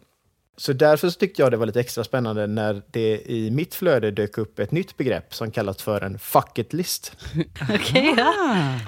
[0.58, 4.10] Så därför så tyckte jag det var lite extra spännande när det i mitt flöde
[4.10, 7.12] dök upp ett nytt begrepp som kallas för en fuck it-list.
[7.62, 8.34] Okej, okay, ja.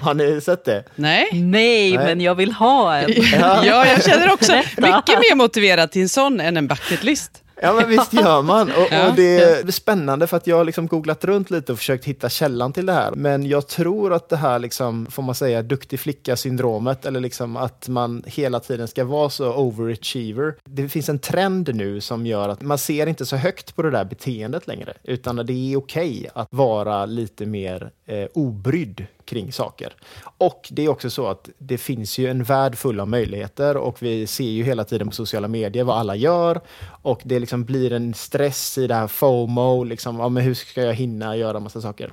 [0.01, 0.83] Har ni sett det?
[0.95, 1.29] Nej.
[1.33, 2.05] Nej, Nej.
[2.05, 3.13] men jag vill ha en.
[3.15, 7.43] Ja, ja jag känner också mycket mer motiverad till en sån än en bucket list.
[7.61, 8.71] Ja, men visst gör man.
[8.71, 12.05] Och, och det är spännande för att jag har liksom googlat runt lite och försökt
[12.05, 13.11] hitta källan till det här.
[13.15, 17.87] Men jag tror att det här, liksom, får man säga, duktig flicka-syndromet, eller liksom att
[17.87, 20.55] man hela tiden ska vara så overachiever.
[20.65, 23.91] Det finns en trend nu som gör att man ser inte så högt på det
[23.91, 29.51] där beteendet längre, utan det är okej okay att vara lite mer eh, obrydd kring
[29.51, 29.93] saker.
[30.37, 34.01] Och det är också så att det finns ju en värld full av möjligheter och
[34.01, 36.61] vi ser ju hela tiden på sociala medier vad alla gör
[37.01, 40.81] och det liksom blir en stress i det här FOMO, liksom, ja, men hur ska
[40.81, 42.11] jag hinna göra massa saker?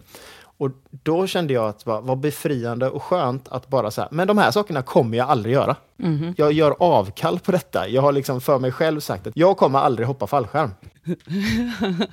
[0.58, 4.38] Och då kände jag att det var befriande och skönt att bara säga, men de
[4.38, 5.76] här sakerna kommer jag aldrig göra.
[6.02, 6.34] Mm.
[6.36, 7.88] Jag gör avkall på detta.
[7.88, 10.70] Jag har liksom för mig själv sagt att jag kommer aldrig hoppa fallskärm.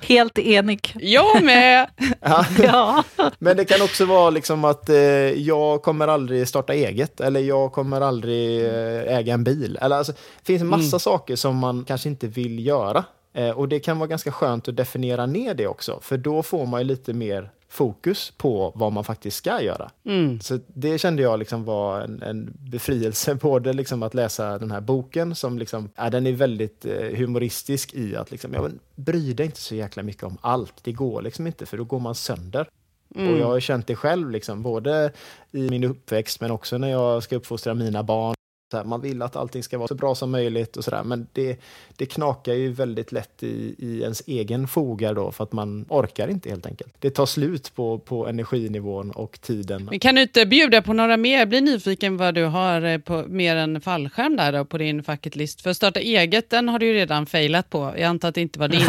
[0.00, 0.96] Helt enig.
[1.00, 1.88] Jag med!
[2.20, 2.46] ja.
[2.62, 3.04] ja.
[3.38, 4.96] Men det kan också vara liksom att eh,
[5.30, 9.78] jag kommer aldrig starta eget eller jag kommer aldrig eh, äga en bil.
[9.80, 11.00] Eller, alltså, det finns en massa mm.
[11.00, 13.04] saker som man kanske inte vill göra.
[13.34, 16.66] Eh, och det kan vara ganska skönt att definiera ner det också, för då får
[16.66, 19.90] man ju lite mer fokus på vad man faktiskt ska göra.
[20.04, 20.40] Mm.
[20.40, 24.80] Så det kände jag liksom var en, en befrielse, både liksom att läsa den här
[24.80, 29.32] boken, som liksom, ja, den är väldigt eh, humoristisk i att liksom, ja, men, bry
[29.32, 30.74] dig inte så jäkla mycket om allt.
[30.82, 32.68] Det går liksom inte, för då går man sönder.
[33.14, 33.32] Mm.
[33.32, 35.12] Och jag har känt det själv, liksom, både
[35.50, 38.34] i min uppväxt men också när jag ska uppfostra mina barn.
[38.72, 41.60] Här, man vill att allting ska vara så bra som möjligt och sådär, men det,
[41.96, 46.28] det knakar ju väldigt lätt i, i ens egen fogar då, för att man orkar
[46.28, 46.94] inte helt enkelt.
[46.98, 49.84] Det tar slut på, på energinivån och tiden.
[49.84, 51.38] Men kan du inte bjuda på några mer?
[51.38, 55.02] Jag blir nyfiken vad du har eh, på mer än fallskärm där då, på din
[55.02, 55.60] bucket list.
[55.60, 57.94] För att starta eget, den har du ju redan failat på.
[57.96, 58.86] Jag antar att det inte var din.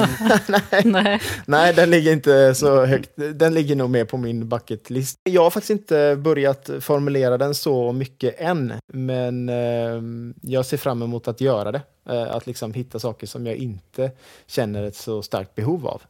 [0.71, 0.81] Nej.
[0.85, 1.21] Nej.
[1.45, 3.09] Nej, den ligger inte så högt.
[3.15, 5.19] Den ligger nog mer på min bucket list.
[5.23, 9.64] Jag har faktiskt inte börjat formulera den så mycket än, men eh,
[10.41, 11.82] jag ser fram emot att göra det.
[12.10, 14.12] Eh, att liksom hitta saker som jag inte
[14.47, 16.01] känner ett så starkt behov av.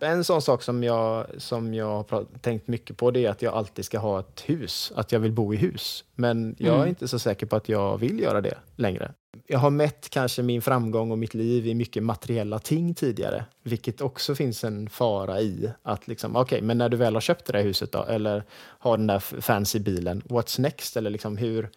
[0.00, 3.54] En sån sak som jag, som jag har tänkt mycket på det är att jag
[3.54, 6.04] alltid ska ha ett hus, att jag vill bo i hus.
[6.14, 6.88] Men jag är Mm.
[6.88, 9.12] inte så säker på att jag vill göra det längre.
[9.46, 14.00] Jag har mätt kanske min framgång och mitt liv i mycket materiella ting tidigare, vilket
[14.00, 15.70] också finns en fara i.
[15.82, 18.96] Att liksom, okej, men när du väl har köpt det där huset då, eller har
[18.96, 20.96] den där fancy bilen, what's next?
[20.96, 21.70] Eller liksom hur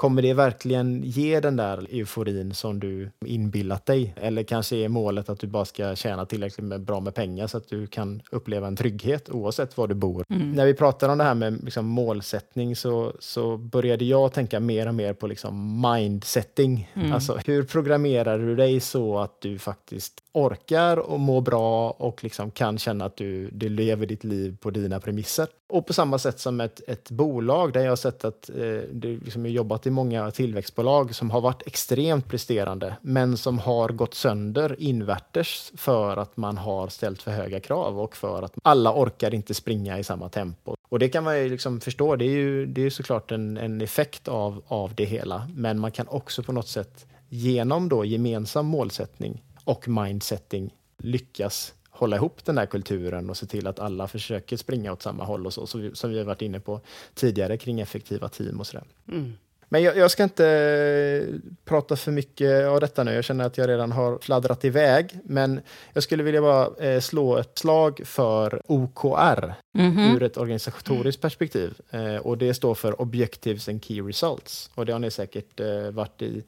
[0.00, 4.14] kommer det verkligen ge den där euforin som du inbillat dig?
[4.16, 7.56] Eller kanske är målet att du bara ska tjäna tillräckligt med, bra med pengar så
[7.56, 10.24] att du kan uppleva en trygghet oavsett var du bor?
[10.28, 14.88] När vi pratar om det här med liksom målsättning så, så började jag tänka mer
[14.88, 16.90] och mer på liksom mindsetting.
[17.12, 22.50] Alltså hur programmerar du dig så att du faktiskt orkar och mår bra och liksom
[22.50, 25.46] kan känna att du, du lever ditt liv på dina premisser.
[25.70, 28.56] Och på samma sätt som ett, ett bolag där jag har sett att eh,
[28.92, 33.58] det liksom jag har jobbat i många tillväxtbolag som har varit extremt presterande men som
[33.58, 38.52] har gått sönder invärtes för att man har ställt för höga krav och för att
[38.62, 40.74] alla orkar inte springa i samma tempo.
[40.88, 43.56] Och det kan man ju liksom förstå, det är ju, det är ju såklart en,
[43.56, 45.48] en effekt av, av det hela.
[45.54, 52.16] Men man kan också på något sätt genom då gemensam målsättning och mindsetting lyckas hålla
[52.16, 55.52] ihop den här kulturen och se till att alla försöker springa åt samma håll och
[55.52, 56.80] så, så vi- som vi har varit inne på
[57.14, 58.84] tidigare kring effektiva team och sådär.
[59.08, 59.32] Mm.
[59.72, 61.34] Men jag, jag ska inte eh,
[61.64, 63.12] prata för mycket av detta nu.
[63.14, 65.18] Jag känner att jag redan har fladdrat iväg.
[65.24, 65.60] Men
[65.92, 70.16] jag skulle vilja bara eh, slå ett slag för OKR Mhm.
[70.16, 71.74] ur ett organisatoriskt perspektiv.
[71.90, 74.70] Eh, och det står för Objectives and Key Results.
[74.74, 75.60] Och det har ni säkert
[75.92, 76.42] varit i,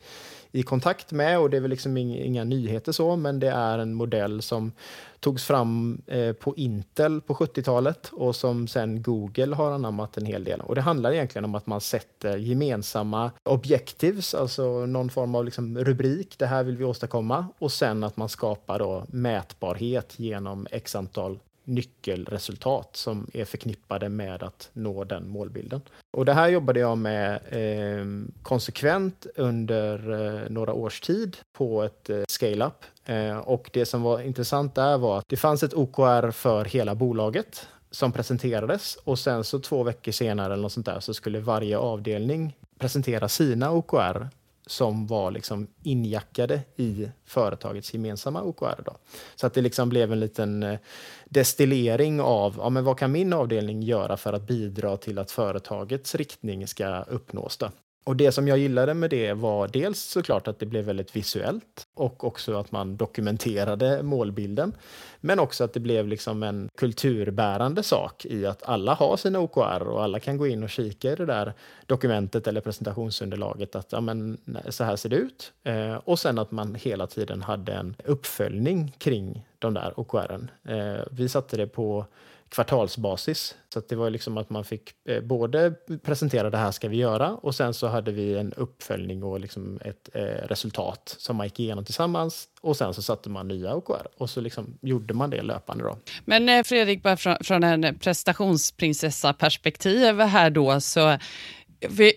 [0.53, 3.95] i kontakt med och det är väl liksom inga, nyheter så, men det är en
[3.95, 4.73] modell som
[5.21, 10.45] togs fram eh, på Intel på 70-talet och som sen Google har anammat en hel
[10.45, 10.61] del.
[10.61, 15.79] Och det handlar egentligen om att man sätter gemensamma objectives, alltså någon form av liksom
[15.79, 20.95] rubrik, det här vill vi åstadkomma, och sen att man skapar då mätbarhet genom x
[20.95, 25.81] antal nyckelresultat som är förknippade med att nå den målbilden.
[26.11, 28.07] Och det här jobbade jag med eh,
[28.43, 32.85] konsekvent under eh, några års tid på ett eh, scale-up.
[33.05, 36.95] Eh, och det som var intressant där var att det fanns ett OKR för hela
[36.95, 41.41] bolaget som presenterades och sen så två veckor senare eller något sånt där så skulle
[41.41, 44.29] varje avdelning presentera sina OKR
[44.67, 48.83] som var liksom injackade i företagets gemensamma OKR.
[48.85, 48.97] Då.
[49.35, 50.79] Så att det liksom blev en liten eh,
[51.25, 56.15] destillering av ja, men vad kan min avdelning göra för att bidra till att företagets
[56.15, 57.57] riktning ska uppnås.
[57.57, 57.71] Då.
[58.05, 61.87] Och det som jag gillade med det var dels såklart att det blev väldigt visuellt
[61.95, 64.73] och också att man dokumenterade målbilden.
[65.21, 69.83] Men också att det blev liksom en kulturbärande sak i att alla har sina OKR
[69.83, 71.53] och alla kan gå in och kika i det där
[71.87, 74.39] dokumentet eller presentationsunderlaget att ja, men,
[74.69, 75.53] så här ser det ut.
[75.63, 80.51] Eh, och sen att man hela tiden hade en uppföljning kring de där OKRen.
[80.65, 82.07] Eh, vi satte det på
[82.53, 83.55] kvartalsbasis.
[83.73, 86.97] Så att det var liksom att man fick eh, både presentera det här ska vi
[86.97, 91.47] göra och sen så hade vi en uppföljning och liksom ett eh, resultat som man
[91.47, 95.31] gick igenom tillsammans och sen så satte man nya OKR och så liksom gjorde man
[95.31, 95.99] det löpande då.
[96.25, 101.19] Men eh, Fredrik, bara från, från en prestationsprinsessa-perspektiv här då, så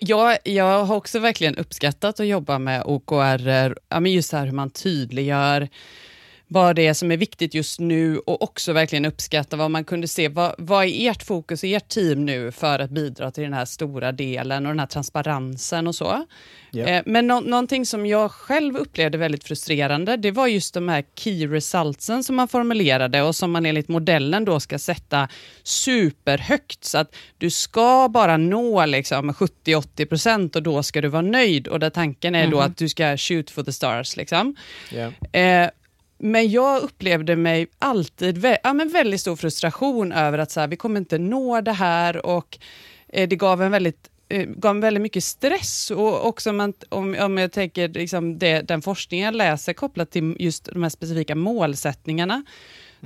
[0.00, 4.52] jag, jag har också verkligen uppskattat att jobba med OKR, ja, men just här hur
[4.52, 5.68] man tydliggör
[6.48, 10.08] vad det är som är viktigt just nu och också verkligen uppskatta vad man kunde
[10.08, 10.28] se.
[10.28, 13.64] Vad, vad är ert fokus och ert team nu för att bidra till den här
[13.64, 16.26] stora delen och den här transparensen och så.
[16.88, 21.04] Eh, Men nå någonting som jag själv upplevde väldigt frustrerande, det var just de här
[21.14, 25.28] key resultsen som man formulerade och som man enligt modellen då ska sätta
[25.62, 26.84] superhögt.
[26.84, 31.68] Så att du ska bara nå liksom 70-80 procent och då ska du vara nöjd.
[31.68, 34.16] Och där tanken är då att du ska shoot for the stars.
[34.16, 34.56] Liksom.
[34.92, 35.38] Ja.
[35.40, 35.70] Eh,
[36.18, 40.68] men jag upplevde mig alltid vä ja, men väldigt stor frustration över att så här,
[40.68, 42.58] vi kommer inte nå det här och
[43.08, 47.16] eh, det gav en väldigt eh, gav väldigt mycket stress och också om, man, om,
[47.20, 51.34] om jag tänker liksom det, den forskningen jag läser kopplat till just de här specifika
[51.34, 52.44] målsättningarna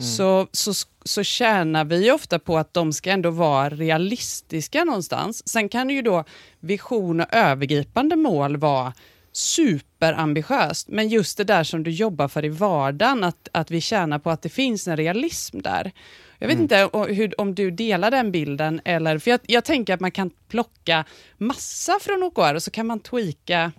[0.01, 0.73] så, så,
[1.05, 5.49] så tjänar vi ofta på att de ska ändå vara realistiska någonstans.
[5.49, 6.25] Sen kan ju då
[6.61, 8.93] vision och övergripande mål vara
[9.33, 14.19] superambitiöst, men just det där som du jobbar för i vardagen, att, att vi tjänar
[14.19, 15.93] på att det finns en realism där.
[16.39, 16.63] Jag vet mm.
[16.63, 20.31] inte hur, om du delar den bilden, eller, för jag, jag tänker att man kan
[20.49, 21.05] plocka
[21.39, 23.73] massa från OKR och så kan man tweaka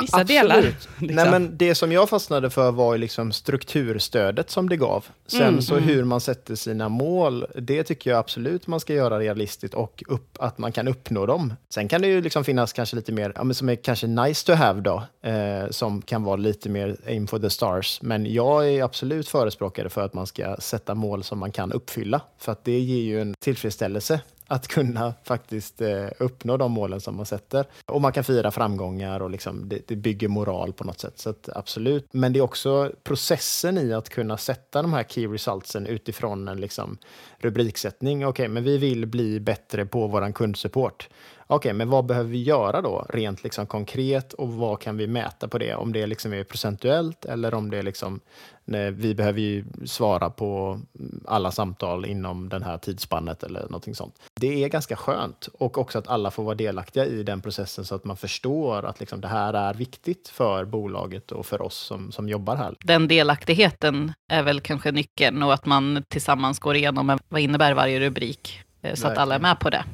[0.00, 0.62] vissa ja, delar.
[0.62, 0.92] Liksom.
[0.98, 5.06] Nej, men det som jag fastnade för var liksom strukturstödet som det gav.
[5.26, 5.88] Sen mm, så mm.
[5.88, 10.36] hur man sätter sina mål, det tycker jag absolut man ska göra realistiskt och upp,
[10.40, 11.54] att man kan uppnå dem.
[11.74, 14.46] Sen kan det ju liksom finnas kanske lite mer, ja, men som är kanske nice
[14.46, 17.98] to have då, eh, som kan vara lite mer aim for the stars.
[18.02, 22.20] Men jag är absolut förespråkare för att man ska sätta mål som man kan uppfylla,
[22.38, 27.16] för att det ger ju en tillfredsställelse att kunna faktiskt eh, uppnå de målen som
[27.16, 27.66] man sätter.
[27.86, 31.18] Och man kan fira framgångar och liksom, det, det bygger moral på något sätt.
[31.18, 32.08] Så att, absolut.
[32.12, 36.60] Men det är också processen i att kunna sätta de här key resultsen utifrån en
[36.60, 36.98] liksom,
[37.38, 38.26] rubriksättning.
[38.26, 41.08] Okej, okay, men vi vill bli bättre på vår kundsupport.
[41.46, 45.06] Okej, okay, men vad behöver vi göra då rent liksom konkret och vad kan vi
[45.06, 45.74] mäta på det?
[45.74, 48.20] Om det liksom är procentuellt eller om det är liksom,
[48.64, 50.80] nej, vi behöver ju svara på
[51.24, 54.14] alla samtal inom den här tidsspannet eller någonting sånt.
[54.34, 57.94] Det är ganska skönt och också att alla får vara delaktiga i den processen så
[57.94, 62.12] att man förstår att liksom det här är viktigt för bolaget och för oss som,
[62.12, 62.74] som jobbar här.
[62.80, 68.00] Den delaktigheten är väl kanske nyckeln och att man tillsammans går igenom vad innebär varje
[68.00, 69.84] rubrik eh, så att alla är med på det.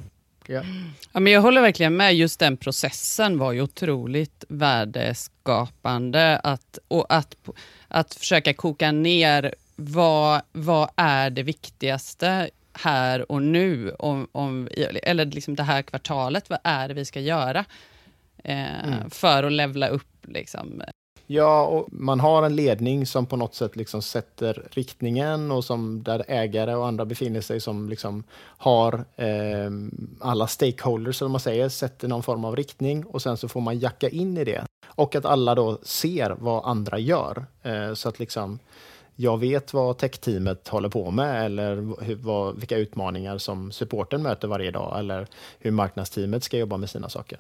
[0.50, 0.62] Ja.
[1.12, 2.14] Ja, men jag håller verkligen med.
[2.14, 6.38] Just den processen var ju otroligt värdeskapande.
[6.38, 7.34] Att, och att,
[7.88, 14.68] att försöka koka ner vad, vad är det viktigaste här och nu, om, om,
[15.02, 17.64] eller liksom det här kvartalet, vad är det vi ska göra
[18.44, 19.10] eh, mm.
[19.10, 20.82] för att levla upp liksom,
[21.32, 26.02] Ja, och man har en ledning som på något sätt liksom sätter riktningen och som
[26.02, 29.70] där ägare och andra befinner sig som liksom har eh,
[30.20, 33.78] alla stakeholders, som man säger, sätter någon form av riktning och sen så får man
[33.78, 34.64] jacka in i det.
[34.86, 37.46] Och att alla då ser vad andra gör.
[37.62, 38.58] Eh, så att liksom
[39.20, 44.48] jag vet vad techteamet håller på med eller hur, vad, vilka utmaningar som supporten möter
[44.48, 45.26] varje dag eller
[45.58, 47.38] hur marknadsteamet ska jobba med sina saker.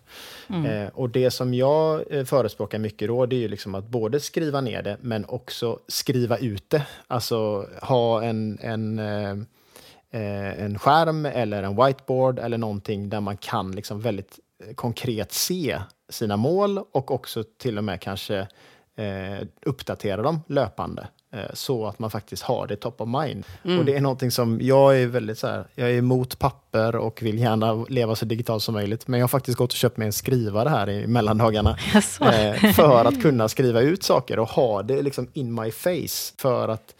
[0.48, 0.66] Mm.
[0.66, 4.20] Eh, och det som jag eh, förespråkar mycket då, det är ju liksom att både
[4.20, 6.86] skriva ner det men också skriva ut det.
[7.06, 9.30] Alltså ha en, en eh,
[10.10, 15.32] eh en skärm eller en whiteboard eller någonting där man kan liksom väldigt eh, konkret
[15.32, 18.38] se sina mål och också till och med kanske
[18.96, 21.08] eh, uppdatera dem löpande.
[21.32, 23.44] Eh, så att man faktiskt har det top of mind.
[23.64, 23.78] Mm.
[23.78, 27.22] Och det är någonting som jag är väldigt så här, jag är emot papper och
[27.22, 29.08] vill gärna leva så digitalt som möjligt.
[29.08, 31.78] Men jag har faktiskt gått och köpt mig en skrivare här i mellandagarna.
[32.20, 36.34] eh, för att kunna skriva ut saker och ha det liksom in my face.
[36.36, 36.94] För att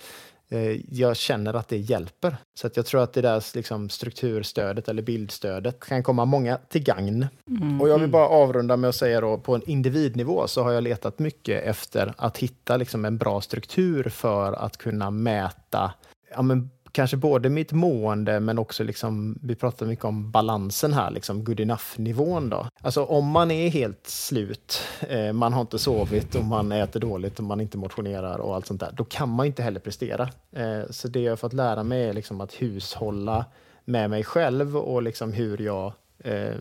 [0.88, 2.36] jag känner att det hjälper.
[2.54, 6.82] Så att jag tror att det där liksom, strukturstödet eller bildstödet kan komma många till
[6.82, 7.26] gagn.
[7.48, 7.80] Mm.
[7.80, 10.82] Och jag vill bara avrunda med att säga då, på en individnivå så har jag
[10.82, 15.92] letat mycket efter att hitta liksom, en bra struktur för att kunna mäta
[16.30, 21.10] ja, men kanske både mitt mående men också liksom, vi pratar mycket om balansen här,
[21.10, 22.66] liksom good enough-nivån då.
[22.80, 27.38] Alltså om man är helt slut, eh, man har inte sovit och man äter dåligt
[27.38, 30.28] och man inte motionerar och allt sånt där, då kan man inte heller prestera.
[30.52, 33.44] Eh, så det jag har fått lära mig är liksom att hushålla
[33.84, 36.54] med mig själv och liksom hur jag eh,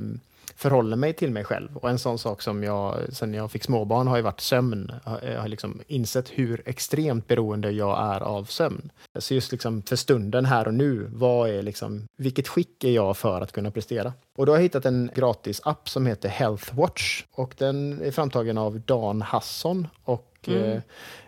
[0.59, 1.77] förhåller mig till mig själv.
[1.77, 4.91] Och en sån sak som jag, sen jag fick småbarn, har ju varit sömn.
[5.21, 8.91] Jag har liksom insett hur extremt beroende jag är av sömn.
[9.19, 13.17] Så just liksom för stunden här och nu, vad är liksom, vilket skick är jag
[13.17, 14.13] för att kunna prestera?
[14.37, 18.11] Och då har jag hittat en gratis app som heter Health Watch och den är
[18.11, 20.63] framtagen av Dan Hasson och mm.
[20.63, 20.81] eh,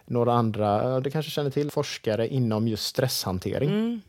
[0.05, 3.69] några andra, du kanske känner till, forskare inom just stresshantering.
[3.69, 4.01] Mm.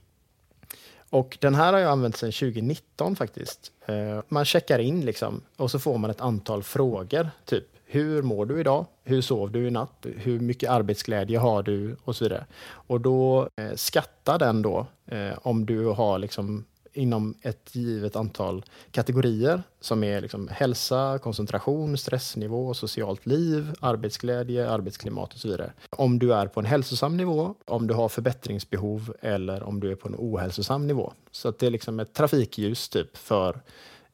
[1.13, 3.73] Och den här har jag använt sedan 2019 faktiskt.
[3.87, 7.31] Eh, man checkar in liksom och så får man ett antal frågor.
[7.45, 8.87] Typ, hur mår du idag?
[9.05, 10.07] Hur sov du i natt?
[10.17, 11.97] Hur mycket arbetsglädje har du?
[12.05, 12.47] Och så vidare.
[12.65, 18.65] Och då eh, skattar den då eh, om du har liksom inom ett givet antal
[18.91, 25.73] kategorier som är liksom hälsa, koncentration, stressnivå, socialt liv, arbetsglädje, arbetsklimat och så vidare.
[25.91, 29.95] Om du är på en hälsosam nivå, om du har förbättringsbehov eller om du är
[29.95, 31.13] på en ohälsosam nivå.
[31.31, 33.61] Så att det är liksom ett trafikljus typ för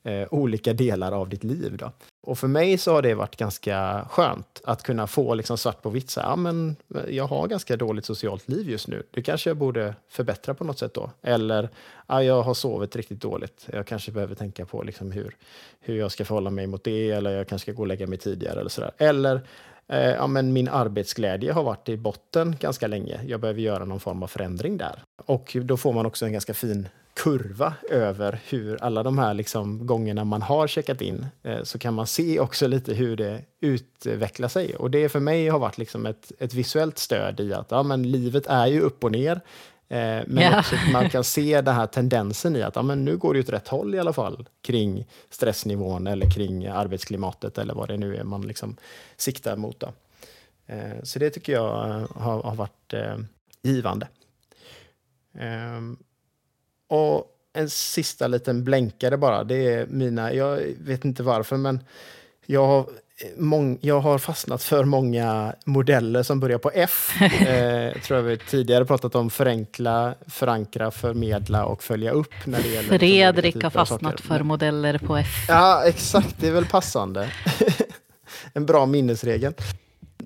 [0.09, 1.77] eh, olika delar av ditt liv.
[1.77, 1.92] Då.
[2.23, 5.90] Och för mig så har det varit ganska skönt att kunna få liksom svart på
[5.90, 6.77] vitt, så ja, men
[7.09, 9.03] jag har ganska dåligt socialt liv just nu.
[9.11, 11.11] Det kanske jag borde förbättra på något sätt då.
[11.23, 11.68] Eller
[12.07, 13.66] ah, jag har sovit riktigt dåligt.
[13.73, 15.37] Jag kanske behöver tänka på liksom hur,
[15.81, 18.18] hur jag ska förhålla mig mot det, eller jag kanske ska gå och lägga mig
[18.18, 18.61] tidigare.
[18.61, 18.92] Eller, så där.
[18.99, 19.40] eller
[19.88, 23.21] eh, ja, men min arbetsglädje har varit i botten ganska länge.
[23.27, 25.03] Jag behöver göra någon form av förändring där.
[25.26, 26.89] Och då får man också en ganska fin
[27.19, 31.95] kurva över hur alla de här liksom gångerna man har checkat in eh, så kan
[31.95, 34.77] man se också lite hur det utvecklar sig.
[34.77, 38.11] Och det för mig har varit liksom ett, ett visuellt stöd i att ja, men
[38.11, 39.41] livet är ju upp och ner.
[39.89, 40.59] Eh, men yeah.
[40.59, 43.49] också man kan se den här tendensen i att ja, men nu går det åt
[43.49, 48.25] rätt håll i alla fall kring stressnivån eller kring arbetsklimatet eller vad det nu är
[48.25, 48.77] man liksom
[49.16, 49.81] siktar mot.
[49.81, 49.93] Då.
[50.66, 51.71] Eh, så det tycker jag
[52.14, 52.95] har, har varit
[53.62, 54.09] givande.
[56.89, 61.80] Och en sista liten blänkare bara, det är mina, jag vet inte varför, men
[62.47, 62.86] jag har,
[63.36, 67.14] mång, jag har fastnat för många modeller som börjar på F.
[67.22, 72.34] eh, tror jag vi tidigare pratat om förenkla, förankra, förmedla och följa upp.
[72.45, 75.47] När det gäller Fredrik har fastnat för modeller på F.
[75.49, 77.30] Ja, exakt, det är väl passande.
[78.53, 79.55] en bra minnesregel.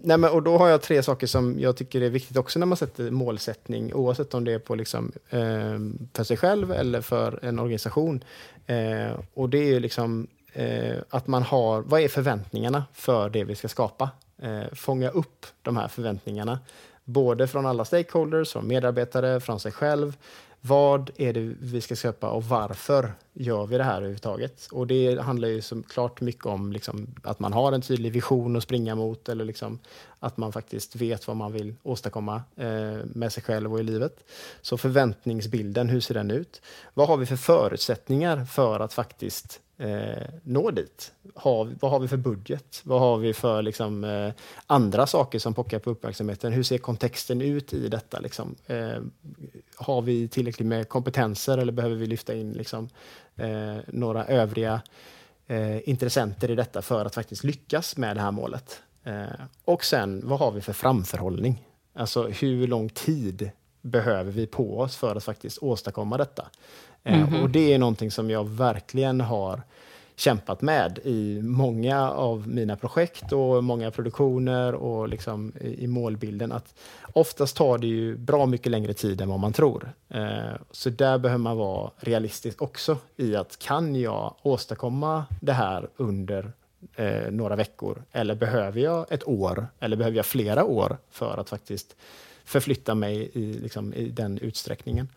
[0.05, 2.67] Nej, men, och då har jag tre saker som jag tycker är viktigt också när
[2.67, 5.79] man sätter målsättning, oavsett om det är på liksom, eh,
[6.15, 8.25] för sig själv eller för en organisation.
[8.67, 13.45] Eh, och det är ju liksom eh, att man har, vad är förväntningarna för det
[13.45, 14.11] vi ska skapa?
[14.39, 16.59] Eh, fånga upp de här förväntningarna,
[17.05, 20.17] både från alla stakeholders, från medarbetare, från sig själv,
[20.65, 24.69] vad är det vi ska köpa och varför gör vi det här överhuvudtaget?
[24.73, 28.63] Och det handlar ju såklart mycket om liksom att man har en tydlig vision att
[28.63, 29.79] springa mot eller liksom
[30.19, 34.25] att man faktiskt vet vad man vill åstadkomma eh, med sig själv och i livet.
[34.61, 36.63] Så förväntningsbilden, hur ser den ut?
[36.95, 41.13] Vad har vi för förutsättningar för att faktiskt eh, nå dit?
[41.35, 42.81] Har, vad har vi för budget?
[42.85, 44.33] Vad har vi för liksom, eh,
[44.67, 46.53] andra saker som pockar på uppmärksamheten?
[46.53, 48.21] Hur ser kontexten ut i detta?
[48.21, 48.55] Liksom?
[48.67, 48.99] Eh,
[49.77, 52.89] har vi tillräckligt med kompetenser eller behöver vi lyfta in liksom,
[53.37, 54.83] eh, några övriga
[55.47, 58.83] eh, intressenter i detta för att faktiskt lyckas med det här målet?
[59.05, 59.25] Eh,
[59.65, 61.69] och sen, vad har vi för framförhållning?
[61.95, 66.47] Alltså hur lång tid behöver vi på oss för att faktiskt åstadkomma detta?
[67.05, 67.43] Mm -hmm.
[67.43, 69.63] Och det är någonting som jag verkligen har
[70.17, 76.53] kämpat med i många av mina projekt och många produktioner och liksom i, målbilden.
[76.53, 76.75] Att
[77.13, 79.93] oftast tar det ju bra mycket längre tid än vad man tror.
[80.09, 85.89] Eh, så där behöver man vara realistisk också i att kan jag åstadkomma det här
[85.97, 86.53] under
[86.97, 88.03] eh, några veckor?
[88.13, 89.67] Eller behöver jag ett år?
[89.81, 91.97] Eller behöver jag flera år för att faktiskt
[92.45, 95.09] förflytta mig i, liksom, i den utsträckningen?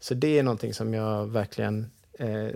[0.00, 2.50] Så det är någonting som jag verkligen eh,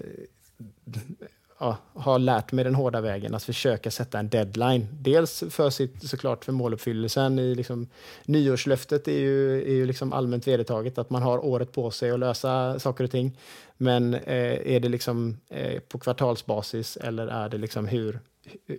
[1.63, 4.87] ja, har lärt mig den hårda vägen, att försöka sätta en deadline.
[4.93, 7.39] Dels för sitt, såklart för måluppfyllelsen.
[7.39, 7.89] I liksom,
[8.25, 12.19] nyårslöftet är ju, är ju liksom allmänt vedertaget, att man har året på sig att
[12.19, 13.39] lösa saker och ting.
[13.77, 18.21] Men eh, är det liksom eh, på kvartalsbasis eller är det liksom hur,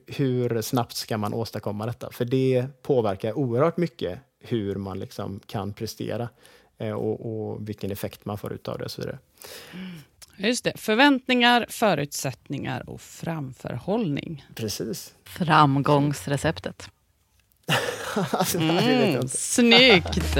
[0.07, 2.11] hur snabbt ska man åstadkomma detta?
[2.11, 6.29] För det påverkar oerhört mycket hur man liksom kan prestera
[6.91, 9.19] och, och, vilken effekt man får ut av det och så vidare.
[9.73, 9.91] Mm.
[10.37, 10.73] Just det.
[10.75, 14.45] Förväntningar, förutsättningar och framförhållning.
[14.55, 15.13] Precis.
[15.23, 16.89] Framgångsreceptet.
[18.31, 20.37] alltså, mm, snyggt!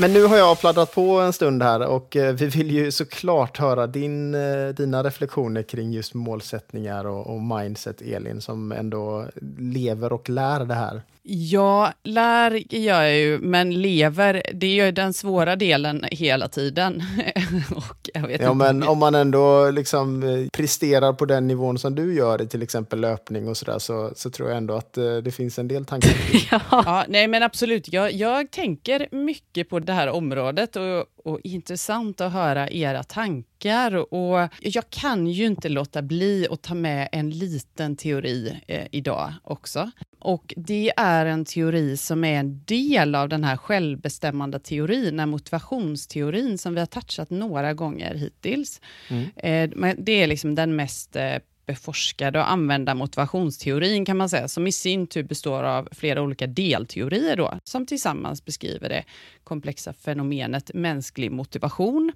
[0.00, 3.58] Men nu har jag pladdrat på en stund här och eh, vi vill ju såklart
[3.58, 9.26] höra din, eh, dina reflektioner kring just målsättningar och, och mindset, Elin, som ändå
[9.58, 11.02] lever och lär det här.
[11.22, 17.02] Ja, lär gör jag ju, men lever, det är ju den svåra delen hela tiden.
[17.76, 21.78] och jag vet ja, inte men om man ändå liksom eh, presterar på den nivån
[21.78, 24.92] som du gör i till exempel löpning och sådär, så, så tror jag ändå att
[25.24, 26.12] det finns en del tankar.
[26.50, 26.60] ja.
[26.70, 27.92] ja, nej men absolut.
[27.92, 34.14] Jag, jag tänker mycket på det här området och, och intressant att höra era tankar.
[34.14, 39.32] Och jag kan ju inte låta bli att ta med en liten teori eh, idag
[39.42, 39.90] också.
[40.18, 45.28] Och det är en teori som är en del av den här självbestämmande teorin, den
[45.28, 48.80] motivationsteorin som vi har touchat några gånger hittills.
[49.08, 49.30] Mm.
[49.36, 51.36] Eh, det är liksom den mest eh,
[51.70, 56.46] beforskade och använda motivationsteorin kan man säga, som i sin tur består av flera olika
[56.46, 59.04] delteorier då, som tillsammans beskriver det
[59.44, 62.12] komplexa fenomenet mänsklig motivation.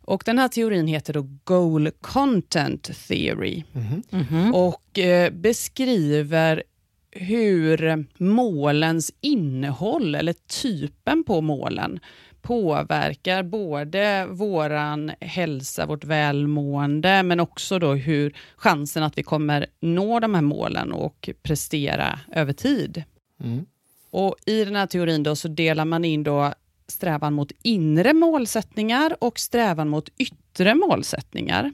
[0.00, 4.52] Och den här teorin heter då Goal Content Theory mm -hmm.
[4.52, 6.62] och eh, beskriver
[7.10, 12.00] hur målens innehåll, eller typen på målen,
[12.42, 20.20] påverkar både våran hälsa, vårt välmående, men också då hur chansen att vi kommer nå
[20.20, 23.04] de här målen och prestera över tid.
[23.40, 23.66] Mm.
[24.10, 26.54] Och I den här teorin då så delar man in då
[26.86, 31.72] strävan mot inre målsättningar och strävan mot yttre målsättningar.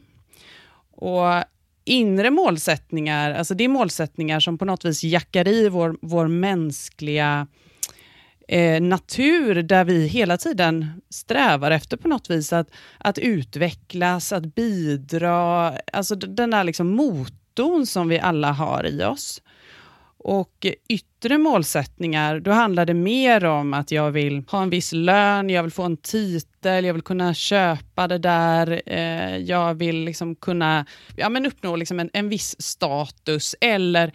[0.90, 1.44] Och
[1.84, 7.46] inre målsättningar, alltså det är målsättningar som på något vis jackar i vår, vår mänskliga
[8.48, 14.54] eh, natur, där vi hela tiden strävar efter på något vis att, att utvecklas, att
[14.54, 19.42] bidra, alltså den där liksom motorn som vi alla har i oss.
[20.20, 25.50] Och yttre målsättningar, då handlar det mer om att jag vill ha en viss lön,
[25.50, 30.34] jag vill få en titel, jag vill kunna köpa det där, eh, jag vill liksom
[30.34, 30.86] kunna
[31.16, 34.12] ja, men uppnå liksom en, en viss status eller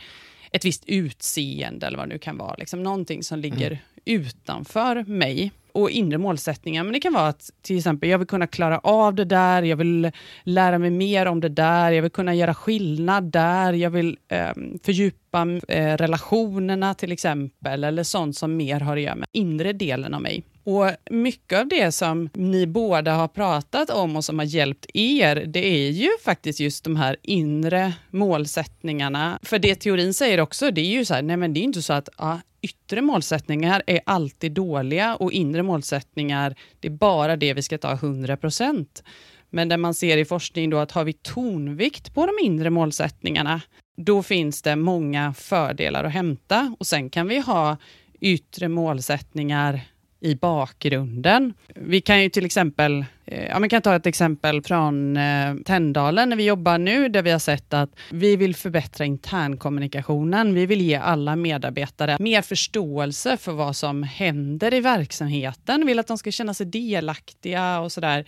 [0.51, 2.55] ett visst utseende eller vad det nu kan vara.
[2.55, 6.83] Liksom någonting som ligger mm utanför mig och inre målsättningar.
[6.83, 9.77] Men det kan vara att till exempel jag vill kunna klara av det där, jag
[9.77, 10.11] vill
[10.43, 14.51] lära mig mer om det där, jag vill kunna göra skillnad där, jag vill eh,
[14.83, 20.13] fördjupa eh, relationerna till exempel, eller sånt som mer har att göra med inre delen
[20.13, 20.43] av mig.
[20.63, 25.35] Och Mycket av det som ni båda har pratat om och som har hjälpt er,
[25.35, 29.39] det är ju faktiskt just de här inre målsättningarna.
[29.43, 31.81] För det teorin säger också, det är ju så här, nej men det är inte
[31.81, 37.53] så att ja, yttre målsättningar är alltid dåliga och inre målsättningar, det är bara det
[37.53, 39.03] vi ska ta 100 procent.
[39.49, 43.61] Men där man ser i forskning då att har vi tonvikt på de inre målsättningarna,
[43.97, 46.75] då finns det många fördelar att hämta.
[46.79, 47.77] Och sen kan vi ha
[48.19, 49.81] yttre målsättningar
[50.19, 51.53] i bakgrunden.
[51.75, 56.29] Vi kan ju till exempel, Eh, ja, man kan ta ett exempel från eh, Tändalen
[56.29, 60.53] när vi jobbar nu, där vi har sett att vi vill förbättra internkommunikationen.
[60.53, 65.79] Vi vill ge alla medarbetare mer förståelse för vad som händer i verksamheten.
[65.79, 68.25] Vi vill att de ska känna sig delaktiga och sådär.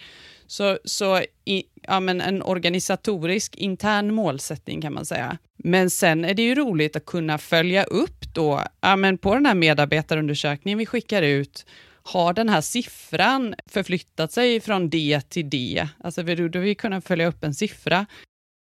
[0.47, 5.37] Så, så i, ja, men en organisatorisk intern målsättning kan man säga.
[5.57, 9.45] Men sen är det ju roligt att kunna följa upp då, ja, men på den
[9.45, 11.65] här medarbetarundersökningen vi skickar ut,
[12.07, 15.87] har den här siffran förflyttat sig från D till D?
[16.03, 18.05] Alltså då har vi kunnat följa upp en siffra.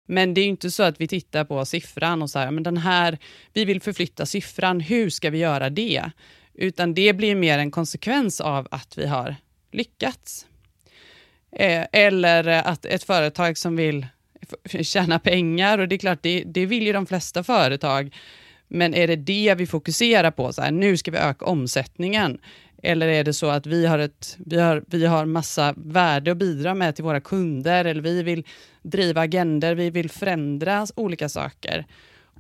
[0.09, 3.19] Men det är inte så att vi tittar på siffran och säger, men den här,
[3.53, 6.11] vi vill förflytta siffran, hur ska vi göra det?
[6.55, 9.37] Utan det blir mer en konsekvens av att vi har
[9.73, 10.47] lyckats.
[11.53, 14.07] Eh, eller att ett företag som vill
[14.83, 18.15] tjäna pengar, och det är klart, det, det vill ju de flesta företag,
[18.69, 22.39] men är det det vi fokuserar på, så här, nu ska vi öka omsättningen,
[22.87, 26.37] eller är det så att vi har, ett, vi, har, vi har massa värde att
[26.37, 28.45] bidra med till våra kunder, eller vi vill
[28.83, 31.87] driva agender, vi vill förändra olika saker.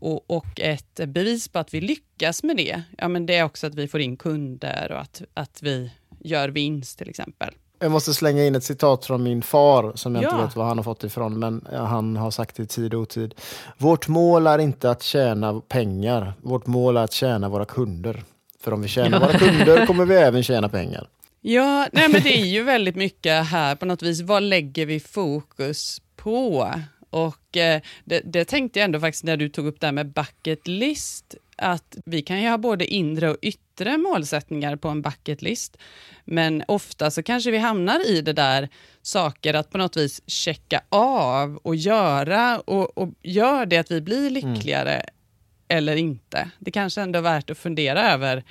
[0.01, 3.67] Och, och, ett bevis på att vi lyckas med det, ja, men det är också
[3.67, 5.91] att vi får in kunder och att, att vi
[6.21, 7.55] gör vinst till exempel.
[7.79, 10.31] Jag måste slänga in ett citat från min far som jag ja.
[10.31, 13.01] inte vet var han har fått ifrån, men han har sagt det i tid och
[13.01, 13.35] otid.
[13.79, 18.25] Vårt mål är inte att tjäna pengar, vårt mål är att tjäna våra kunder.
[18.67, 21.09] För om vi tjänar våra kunder kommer vi även tjäna pengar.
[21.41, 25.01] Ja, nej men det är ju väldigt mycket här på något vis, vad lägger vi
[25.01, 26.73] fokus på?
[27.11, 30.12] Och eh, det, det, tänkte jag ändå faktiskt när du tog upp det här med
[30.12, 35.43] bucket list, att vi kan ju ha både inre och yttre målsättningar på en bucket
[35.43, 35.77] list.
[36.25, 38.69] Men ofta så kanske vi hamnar i det där
[39.03, 44.01] saker att på något vis checka av och göra och, och gör det att vi
[44.01, 45.16] blir lyckligare mm.
[45.69, 46.51] Eller inte.
[46.59, 48.43] Det kanske ändå är värt att fundera över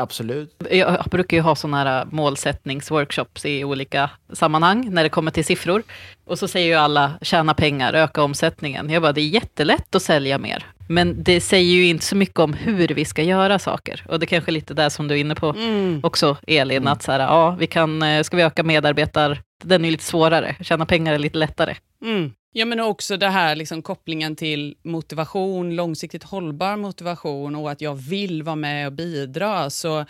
[0.00, 0.62] Absolut.
[0.70, 5.82] Jag brukar ju ha sådana här målsättningsworkshops i olika sammanhang när det kommer till siffror.
[6.24, 8.90] Och så säger ju alla tjäna pengar, öka omsättningen.
[8.90, 10.66] Jag bara, det är jättelätt att sälja mer.
[10.88, 14.04] Men det säger ju inte så mycket om hur vi ska göra saker.
[14.08, 16.00] Och det är kanske lite där som du är inne på mm.
[16.02, 16.92] också, Elin, mm.
[16.92, 20.56] att så här, ja, vi kan, eh, ska vi öka medarbetar, den är lite svårare,
[20.60, 21.74] tjäna pengar är lite lättare.
[22.02, 22.32] Mm.
[22.52, 27.94] Ja, men också det här liksom, kopplingen till motivation, långsiktigt hållbar motivation och att jag
[27.94, 29.70] vill vara med och bidra.
[29.70, 30.04] Så,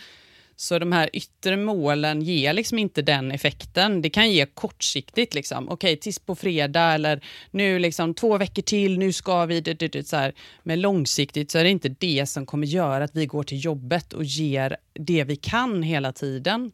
[0.56, 4.02] så de här yttre målen ger liksom inte den effekten.
[4.02, 5.64] Det kan ge kortsiktigt, liksom.
[5.68, 9.60] okej, okay, tills på fredag eller nu liksom två veckor till, nu ska vi...
[9.60, 10.34] Det, det, det, så här.
[10.62, 14.12] Men långsiktigt så är det inte det som kommer göra att vi går till jobbet
[14.12, 16.72] och ger det vi kan hela tiden.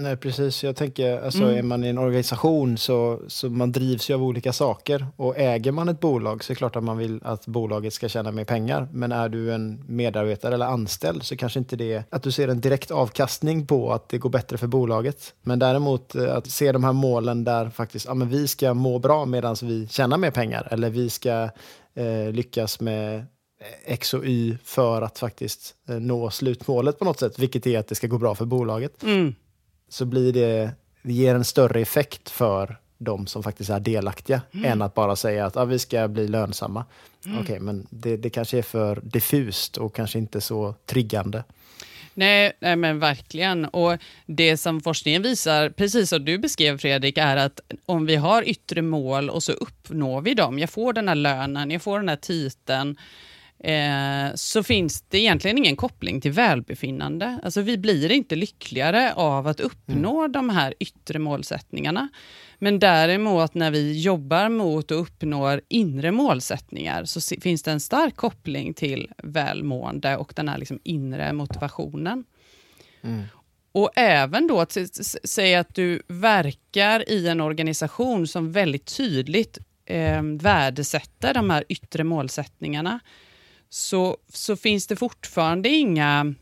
[0.00, 0.64] Nej, precis.
[0.64, 1.58] Jag tänker, alltså, mm.
[1.58, 5.06] är man i en organisation så, så man drivs ju av olika saker.
[5.16, 8.08] Och äger man ett bolag så är det klart att man vill att bolaget ska
[8.08, 8.88] tjäna mer pengar.
[8.92, 12.60] Men är du en medarbetare eller anställd så kanske inte det att du ser en
[12.60, 15.34] direkt avkastning på att det går bättre för bolaget.
[15.42, 18.98] Men däremot eh, att se de här målen där faktiskt, ja, men vi ska må
[18.98, 20.68] bra medan vi tjänar mer pengar.
[20.70, 21.48] Eller vi ska
[21.94, 23.26] eh, lyckas med
[23.84, 27.88] X och Y för att faktiskt eh, nå slutmålet på något sätt, vilket är att
[27.88, 29.02] det ska gå bra för bolaget.
[29.02, 29.34] Mm.
[29.88, 30.70] Så blir det,
[31.02, 34.72] det ger en större effekt för de som faktiskt är delaktiga, mm.
[34.72, 36.84] än att bara säga att ah, vi ska bli lönsamma.
[37.26, 37.38] Mm.
[37.38, 41.44] Okej, okay, men det, det kanske är för diffust och kanske inte så triggande.
[42.14, 43.64] Nej, nej, men verkligen.
[43.64, 48.48] Och Det som forskningen visar, precis som du beskrev Fredrik, är att om vi har
[48.48, 52.08] yttre mål och så uppnår vi dem, jag får den här lönen, jag får den
[52.08, 52.96] här titeln,
[53.60, 57.40] eh, så finns det egentligen ingen koppling till välbefinnande.
[57.42, 60.32] Alltså vi blir inte lyckligare av att uppnå mm.
[60.32, 62.08] de här yttre målsättningarna.
[62.58, 68.16] Men däremot när vi jobbar mot och uppnår inre målsättningar så finns det en stark
[68.16, 72.24] koppling till välmående och den här liksom inre motivationen.
[73.02, 73.22] Mm.
[73.72, 74.76] Och även då att
[75.24, 82.04] säga att du verkar i en organisation som väldigt tydligt eh, värdesätter de här yttre
[82.04, 83.00] målsättningarna,
[83.70, 86.34] så, så finns det fortfarande inga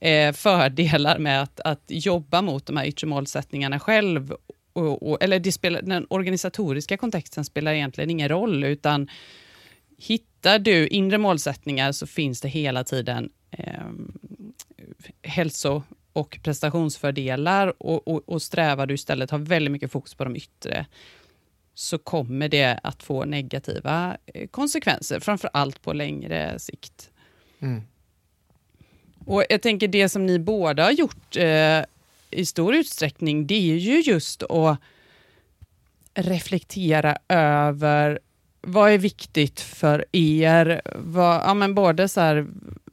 [0.00, 4.34] eh, fördelar med att, att jobba mot de här yttre målsättningarna själv.
[4.72, 9.08] Och, och, eller det spelar, den organisatoriska kontexten spelar egentligen ingen roll, utan
[9.98, 13.90] hittar du inre målsättningar så finns det hela tiden eh,
[15.22, 15.82] hälso
[16.12, 20.86] och prestationsfördelar och, och, och strävar du istället har väldigt mycket fokus på de yttre,
[21.74, 27.10] så kommer det att få negativa eh, konsekvenser, framför allt på längre sikt.
[27.60, 27.82] Mm.
[29.26, 31.84] Och Jag tänker det som ni båda har gjort eh,
[32.30, 34.78] i stor utsträckning, det är ju just att
[36.14, 38.18] reflektera över
[38.60, 40.82] vad är viktigt för er?
[40.96, 42.46] Vad, ja, men både så här,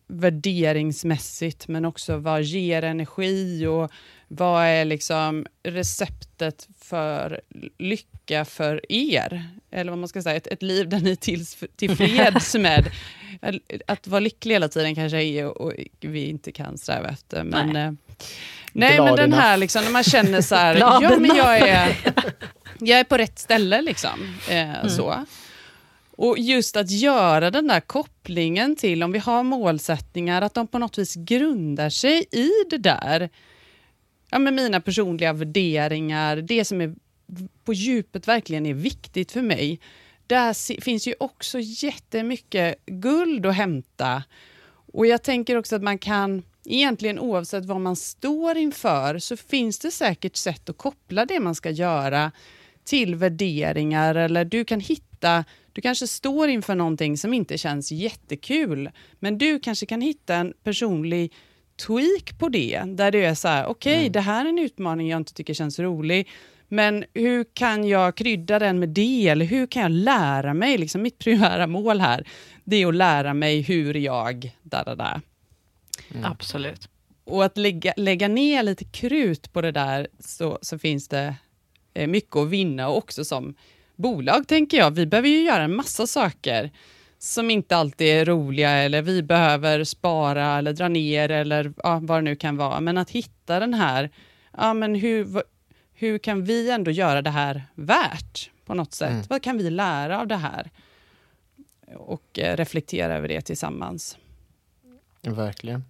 [0.07, 3.91] värderingsmässigt, men också vad ger energi och
[4.27, 7.41] vad är liksom receptet för
[7.77, 9.43] lycka för er?
[9.71, 12.91] Eller vad man ska säga, ett, ett liv där ni är till, tillfreds med
[13.87, 17.43] att vara lycklig hela tiden kanske är och vi inte kan sträva efter.
[17.43, 17.85] Men, Nej.
[17.85, 17.93] Eh,
[18.73, 21.95] Nej, men den här liksom, när man känner så här, ja men jag är,
[22.79, 24.35] jag är på rätt ställe liksom.
[24.49, 24.89] Eh, mm.
[24.89, 25.25] så.
[26.11, 30.79] Och just att göra den där kopplingen till, om vi har målsättningar, att de på
[30.79, 33.29] något vis grundar sig i det där.
[34.31, 36.95] Ja, med mina personliga värderingar, det som är
[37.63, 39.79] på djupet verkligen är viktigt för mig.
[40.27, 44.23] Där finns ju också jättemycket guld att hämta.
[44.93, 49.79] Och jag tänker också att man kan egentligen oavsett vad man står inför så finns
[49.79, 52.31] det säkert sätt att koppla det man ska göra
[52.83, 58.89] till värderingar eller du kan hitta, du kanske står inför någonting som inte känns jättekul,
[59.19, 61.33] men du kanske kan hitta en personlig
[61.87, 64.11] tweak på det, där du är så här, okej, okay, mm.
[64.11, 66.27] det här är en utmaning jag inte tycker känns rolig,
[66.67, 69.27] men hur kan jag krydda den med det?
[69.27, 70.77] Eller hur kan jag lära mig?
[70.77, 72.27] Liksom mitt primära mål här,
[72.63, 74.55] det är att lära mig hur jag...
[74.61, 75.21] Da, da, da.
[76.11, 76.31] Mm.
[76.31, 76.89] Absolut.
[77.23, 81.35] Och att lägga, lägga ner lite krut på det där, så, så finns det
[81.93, 82.89] eh, mycket att vinna.
[82.89, 83.55] Och också som
[83.95, 86.71] bolag, tänker jag, vi behöver ju göra en massa saker
[87.19, 92.17] som inte alltid är roliga, eller vi behöver spara eller dra ner, eller ja, vad
[92.17, 92.79] det nu kan vara.
[92.79, 94.09] Men att hitta den här,
[94.57, 95.43] ja men hur,
[95.93, 99.11] hur kan vi ändå göra det här värt på något sätt?
[99.11, 99.25] Mm.
[99.29, 100.71] Vad kan vi lära av det här?
[101.95, 104.17] Och eh, reflektera över det tillsammans.
[105.21, 105.83] Verkligen.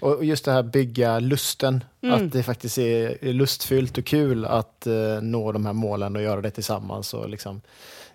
[0.00, 2.14] Och just det här bygga lusten, mm.
[2.14, 6.40] att det faktiskt är lustfyllt och kul att uh, nå de här målen och göra
[6.40, 7.60] det tillsammans och liksom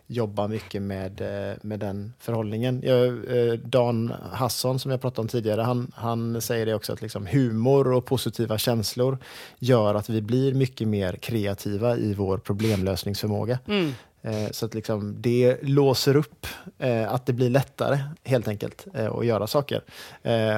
[0.07, 2.81] jobba mycket med, eh, med den förhållningen.
[2.83, 7.01] Jag, eh, Dan Hasson som jag pratade om tidigare, han, han säger det också att
[7.01, 9.17] liksom humor och positiva känslor
[9.59, 13.59] gör att vi blir mycket mer kreativa i vår problemlösningsförmåga.
[13.67, 13.91] Mm.
[14.25, 16.47] Eh, så att liksom det låser upp
[16.79, 19.81] eh, att det blir lättare helt enkelt eh, att göra saker.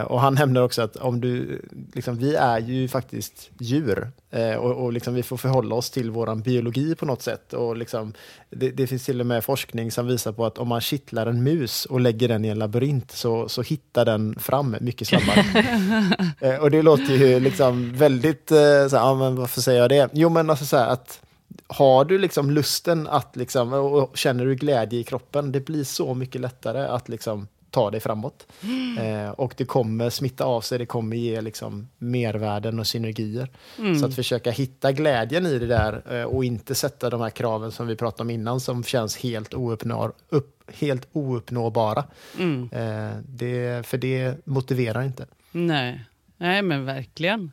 [0.05, 1.61] Och han nämner också att om du,
[1.93, 4.11] liksom, vi är ju faktiskt djur
[4.59, 7.53] och, och liksom vi får förhålla oss till vår biologi på något sätt.
[7.53, 8.13] Och liksom,
[8.49, 11.43] det, det, finns till och med forskning som visar på att om man kittlar en
[11.43, 16.59] mus och lägger den i en labyrint så, så hittar den fram mycket snabbare.
[16.61, 20.09] och det låter ju liksom väldigt, så här, ja, men varför säger jag det?
[20.13, 21.22] Jo men alltså så här, att
[21.68, 26.13] har du liksom lusten att liksom, och känner du glädje i kroppen, det blir så
[26.13, 28.47] mycket lättare att liksom ta dig framåt.
[28.63, 28.97] Mm.
[28.97, 33.49] Eh, och det kommer smitta av sig, det kommer ge liksom mervärden och synergier.
[33.78, 33.99] Mm.
[33.99, 37.72] Så att försöka hitta glädjen i det där eh, och inte sätta de här kraven
[37.72, 42.03] som vi pratade om innan som känns helt, ouppnår, upp, helt ouppnåbara.
[42.39, 42.70] Mm.
[42.72, 45.26] Eh, det, för det motiverar inte.
[45.51, 46.05] Nej,
[46.38, 47.51] Nej men verkligen.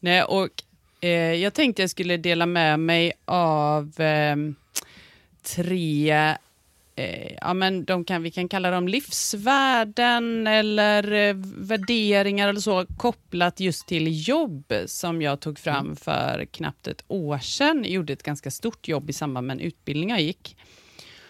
[0.00, 0.48] Nej, och
[1.10, 4.36] jag tänkte jag skulle dela med mig av eh,
[5.42, 6.10] tre
[6.96, 12.86] eh, ja, men de kan, vi kan kalla dem livsvärden eller eh, värderingar eller så
[12.96, 15.96] kopplat just till jobb som jag tog fram mm.
[15.96, 17.78] för knappt ett år sedan.
[17.82, 20.56] Jag gjorde ett ganska stort jobb i samband med en utbildning jag gick.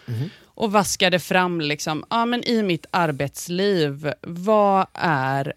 [0.07, 0.29] Mm.
[0.43, 5.53] Och vaskade fram liksom, ja, men i mitt arbetsliv, vad är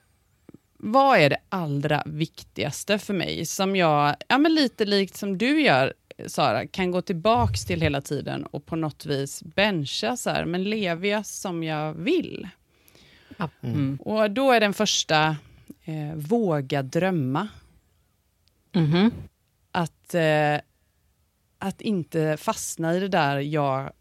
[0.79, 5.62] vad är det allra viktigaste för mig som jag, ja men lite likt som du
[5.62, 5.95] gör,
[6.26, 10.64] Sara, kan gå tillbaks till hela tiden och på något vis bencha så här, men
[10.64, 12.49] lever jag som jag vill?
[13.39, 13.51] Mm.
[13.62, 13.99] mm.
[14.01, 15.37] Och då är den första,
[15.85, 17.49] eh, våga drömma.
[18.72, 19.11] Mm -hmm.
[19.72, 20.61] Att, eh,
[21.59, 23.93] att inte fastna i det där jag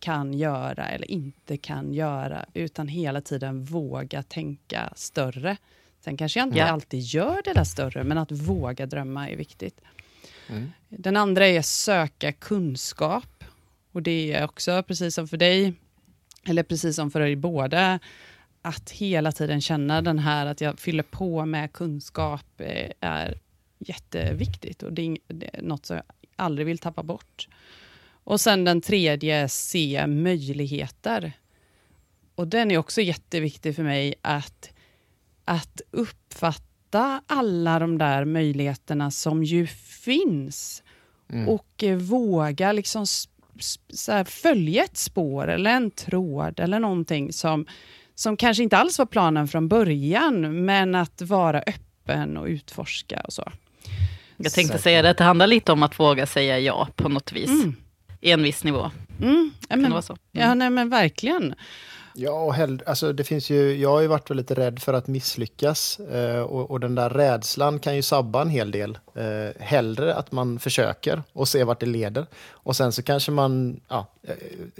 [0.00, 5.56] kan göra eller inte kan göra, utan hela tiden våga tänka större.
[6.08, 6.66] Sen kanske jag inte ja.
[6.66, 9.80] alltid gör det där större, men att våga drömma är viktigt.
[10.48, 10.72] Mm.
[10.88, 13.44] Den andra är söka kunskap.
[13.92, 15.72] Och det är också, precis som för dig,
[16.44, 17.98] eller precis som för er båda,
[18.62, 23.38] att hela tiden känna den här att jag fyller på med kunskap eh, är
[23.78, 26.04] jätteviktigt och det är något som jag
[26.36, 27.48] aldrig vill tappa bort.
[28.24, 31.32] Och sen den tredje, se möjligheter.
[32.34, 34.70] Och den är också jätteviktig för mig att,
[35.48, 39.66] att uppfatta alla de där möjligheterna som ju
[40.04, 40.82] finns.
[41.32, 41.48] Mm.
[41.48, 43.06] Och eh, våga liksom
[44.08, 47.66] här, följa ett spår eller en tråd eller någonting som,
[48.14, 53.32] som kanske inte alls var planen från början, men att vara öppen och utforska och
[53.32, 53.52] så.
[54.36, 54.82] Jag tänkte så.
[54.82, 57.48] säga det, att det handlar lite om att våga säga ja på något vis.
[57.48, 57.76] Mm.
[58.20, 58.90] I en viss nivå.
[59.20, 59.50] Mm.
[59.68, 60.02] Ja, men, mm.
[60.32, 61.54] ja, nej, men verkligen.
[62.20, 65.06] Ja, och hell, alltså det finns ju, jag har ju varit lite rädd för att
[65.06, 68.98] misslyckas eh, och, och, den där rädslan kan ju sabba en hel del.
[69.14, 72.26] Eh, hellre att man försöker och ser vart det leder.
[72.50, 74.34] Och sen så kanske man, ja, eh,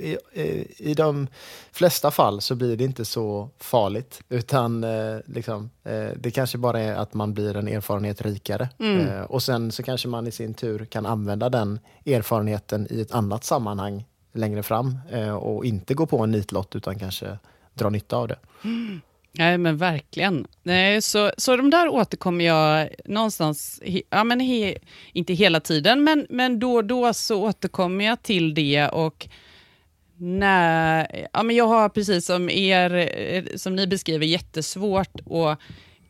[0.04, 1.26] i, i, i de
[1.72, 4.20] flesta fall så blir det inte så farligt.
[4.28, 8.68] Utan eh, liksom, eh, det kanske bara är att man blir en erfarenhet rikare.
[8.78, 9.06] Mm.
[9.06, 13.12] Eh, och sen så kanske man i sin tur kan använda den erfarenheten i ett
[13.12, 17.38] annat sammanhang längre fram eh, och inte gå på en nitlott utan kanske
[17.74, 18.38] dra nytta av det.
[18.64, 19.00] Mm.
[19.32, 20.46] Nej, men verkligen.
[20.62, 24.74] Nej, så, så de där återkommer jag någonstans, ja, men he,
[25.12, 29.28] inte hela tiden, men, men då och då så återkommer jag till det och
[30.16, 35.58] när, ja, men jag har precis som er, eh, som ni beskriver, jättesvårt att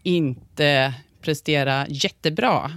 [0.02, 2.70] inte prestera jättebra.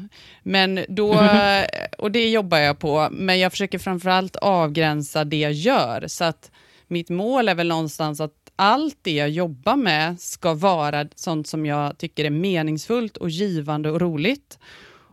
[0.43, 1.29] Men då,
[1.97, 6.07] och det jobbar jag på, men jag försöker framförallt avgränsa det jag gör.
[6.07, 6.51] Så att
[6.87, 11.65] mitt mål är väl någonstans att allt det jag jobbar med ska vara sånt som
[11.65, 14.59] jag tycker är meningsfullt och givande och roligt.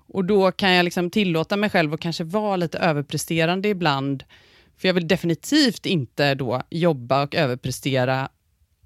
[0.09, 4.25] Och då kan jag liksom tillåta mig själv att kanske vara lite överpresterande ibland.
[4.79, 8.29] För jag vill definitivt inte då jobba och överprestera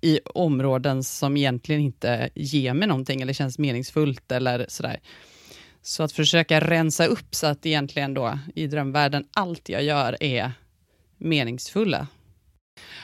[0.02, 5.00] i områden som egentligen inte ger mig någonting eller känns meningsfullt eller sådär.
[5.82, 10.52] Så att försöka rensa upp så att egentligen då i drömvärlden allt jag gör är
[11.18, 12.06] meningsfulla.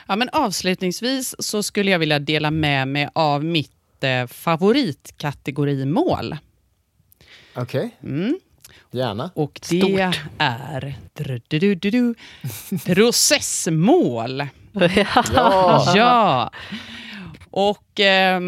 [0.07, 6.37] Ja, men avslutningsvis så skulle jag vilja dela med mig av mitt eh, favoritkategorimål.
[7.55, 7.97] Okej.
[8.01, 8.11] Okay.
[8.11, 8.39] Mm.
[8.91, 9.31] Gärna.
[9.35, 10.19] Och det Stort.
[10.37, 10.95] är
[11.47, 12.15] du, du, du,
[12.85, 14.47] processmål.
[15.33, 15.93] ja.
[15.95, 16.51] ja.
[17.51, 18.41] Och eh,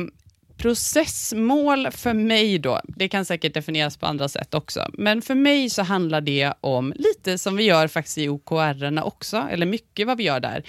[0.57, 5.69] processmål för mig då, det kan säkert definieras på andra sätt också, men för mig
[5.69, 10.17] så handlar det om lite som vi gör faktiskt i OKR också, eller mycket vad
[10.17, 10.63] vi gör där.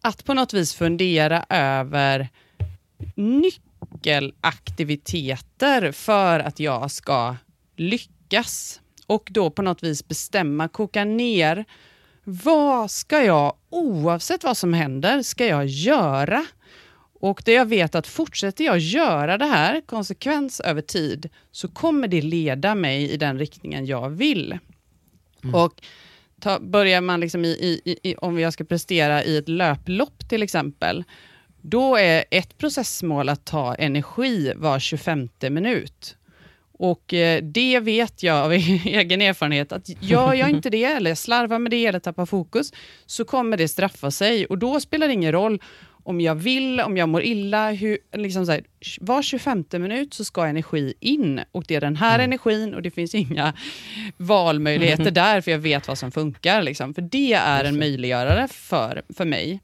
[0.00, 2.28] Att på något vis fundera över
[3.14, 7.36] nyckelaktiviteter för att jag ska
[7.76, 8.23] lyckas
[9.06, 11.64] och då på något vis bestämma, koka ner
[12.24, 16.46] vad ska jag, oavsett vad som händer, ska jag göra?
[17.20, 22.08] Och det jag vet att fortsätter jag göra det här konsekvens över tid, så kommer
[22.08, 24.58] det leda mig i den riktningen jag vill.
[25.42, 25.54] Mm.
[25.54, 25.82] Och
[26.40, 27.48] ta, börjar man liksom i,
[27.84, 31.04] i, i, om jag ska prestera i ett löplopp till exempel,
[31.62, 36.16] då är ett processmål att ta energi var 25 minut.
[36.78, 38.52] Och eh, det vet jag av
[38.84, 42.72] egen erfarenhet, att gör jag inte det, eller slarvar med det, eller tappar fokus,
[43.06, 44.46] så kommer det straffa sig.
[44.46, 45.60] Och då spelar det ingen roll
[46.04, 48.64] om jag vill, om jag mår illa, hur, liksom så här,
[49.00, 51.40] var 25 minut så ska energi in.
[51.52, 52.24] Och det är den här mm.
[52.24, 53.54] energin och det finns inga
[54.16, 55.14] valmöjligheter mm.
[55.14, 56.62] där, för jag vet vad som funkar.
[56.62, 56.94] Liksom.
[56.94, 59.60] För det är en möjliggörare för, för mig.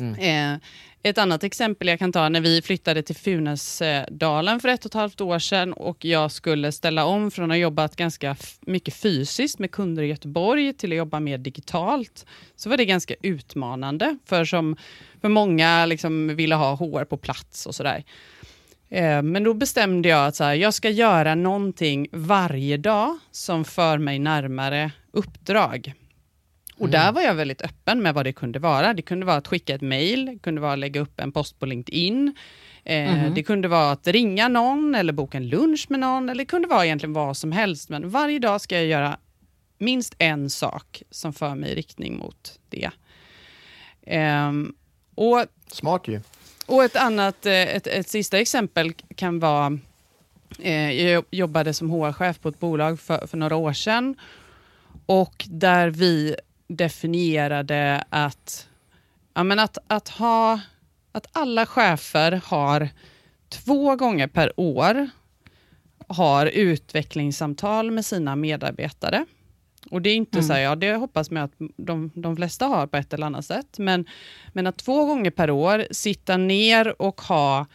[0.00, 0.54] Mm.
[0.54, 0.60] Eh,
[1.02, 4.94] ett annat exempel jag kan ta när vi flyttade till Funäsdalen för ett och ett
[4.94, 9.58] halvt år sedan och jag skulle ställa om från att ha jobbat ganska mycket fysiskt
[9.58, 12.26] med kunder i Göteborg till att jobba mer digitalt,
[12.56, 14.18] så var det ganska utmanande.
[14.26, 14.76] För som
[15.20, 18.04] för många liksom ville ha HR på plats och sådär.
[18.88, 23.64] Eh, men då bestämde jag att så här, jag ska göra någonting varje dag som
[23.64, 25.94] för mig närmare uppdrag.
[26.78, 26.90] Och mm.
[26.90, 28.94] där var jag väldigt öppen med vad det kunde vara.
[28.94, 31.58] Det kunde vara att skicka ett mail, det kunde vara att lägga upp en post
[31.58, 32.34] på LinkedIn.
[32.84, 33.34] Eh, mm.
[33.34, 36.28] Det kunde vara att ringa någon eller boka en lunch med någon.
[36.28, 37.88] Eller det kunde vara egentligen vad som helst.
[37.88, 39.18] Men varje dag ska jag göra
[39.78, 42.90] minst en sak som för mig i riktning mot det.
[44.02, 44.52] Eh,
[45.14, 46.20] och, Smart ju.
[46.66, 49.78] Och ett annat, eh, ett, ett sista exempel kan vara,
[50.58, 54.16] eh, jag jobbade som HR-chef på ett bolag för, för några år sedan
[55.06, 56.36] och där vi
[56.68, 58.68] definierade att,
[59.34, 60.60] ja, men att, att, ha,
[61.12, 62.88] att alla chefer har
[63.48, 65.10] två gånger per år
[66.08, 69.26] har utvecklingssamtal med sina medarbetare.
[69.90, 70.48] Och det är inte mm.
[70.48, 73.44] så här, ja det hoppas man att de, de flesta har på ett eller annat
[73.44, 74.06] sätt, men,
[74.52, 77.66] men att två gånger per år sitta ner och ha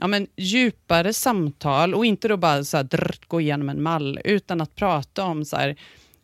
[0.00, 4.18] ja, men, djupare samtal och inte då bara så här, drr, gå igenom en mall,
[4.24, 5.76] utan att prata om så här,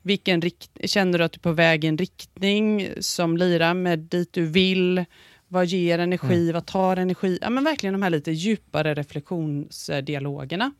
[0.03, 3.99] vilken rikt känner du att du är på väg i en riktning som lirar med
[3.99, 5.05] dit du vill?
[5.49, 6.43] Vad ger energi?
[6.43, 6.53] Mm.
[6.53, 7.39] Vad tar energi?
[7.43, 10.73] Ja, men verkligen de här lite djupare reflektionsdialogerna.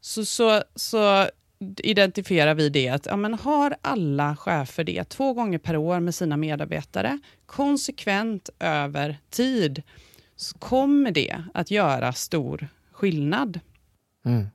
[0.00, 1.28] Så, så, så
[1.76, 6.14] identifierar vi det att ja, men har alla chefer det två gånger per år med
[6.14, 9.82] sina medarbetare, konsekvent över tid,
[10.36, 13.60] så kommer det att göra stor skillnad.
[14.24, 14.46] Mm.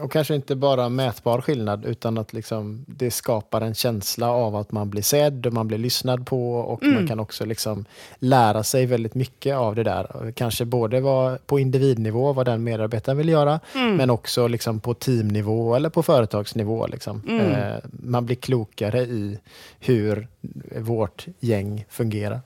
[0.00, 4.72] Och kanske inte bara mätbar skillnad utan att liksom det skapar en känsla av att
[4.72, 6.94] man blir sedd och man blir lyssnad på och mm.
[6.94, 7.84] man kan också liksom
[8.18, 10.32] lära sig väldigt mycket av det där.
[10.36, 11.02] Kanske både
[11.46, 13.96] på individnivå, vad den medarbetaren vill göra, mm.
[13.96, 16.86] men också liksom på teamnivå eller på företagsnivå.
[16.86, 17.22] Liksom.
[17.28, 17.52] Mm.
[17.52, 19.38] Eh, man blir klokare i
[19.80, 20.28] hur
[20.76, 22.40] vårt gäng fungerar.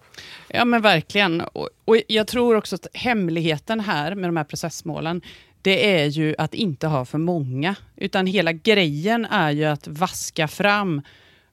[0.48, 1.40] Ja men verkligen.
[1.40, 5.22] Och, och jag tror också att hemligheten här med de här processmålen,
[5.66, 7.74] det är ju att inte ha för många.
[7.96, 11.02] Utan hela grejen är ju att vaska fram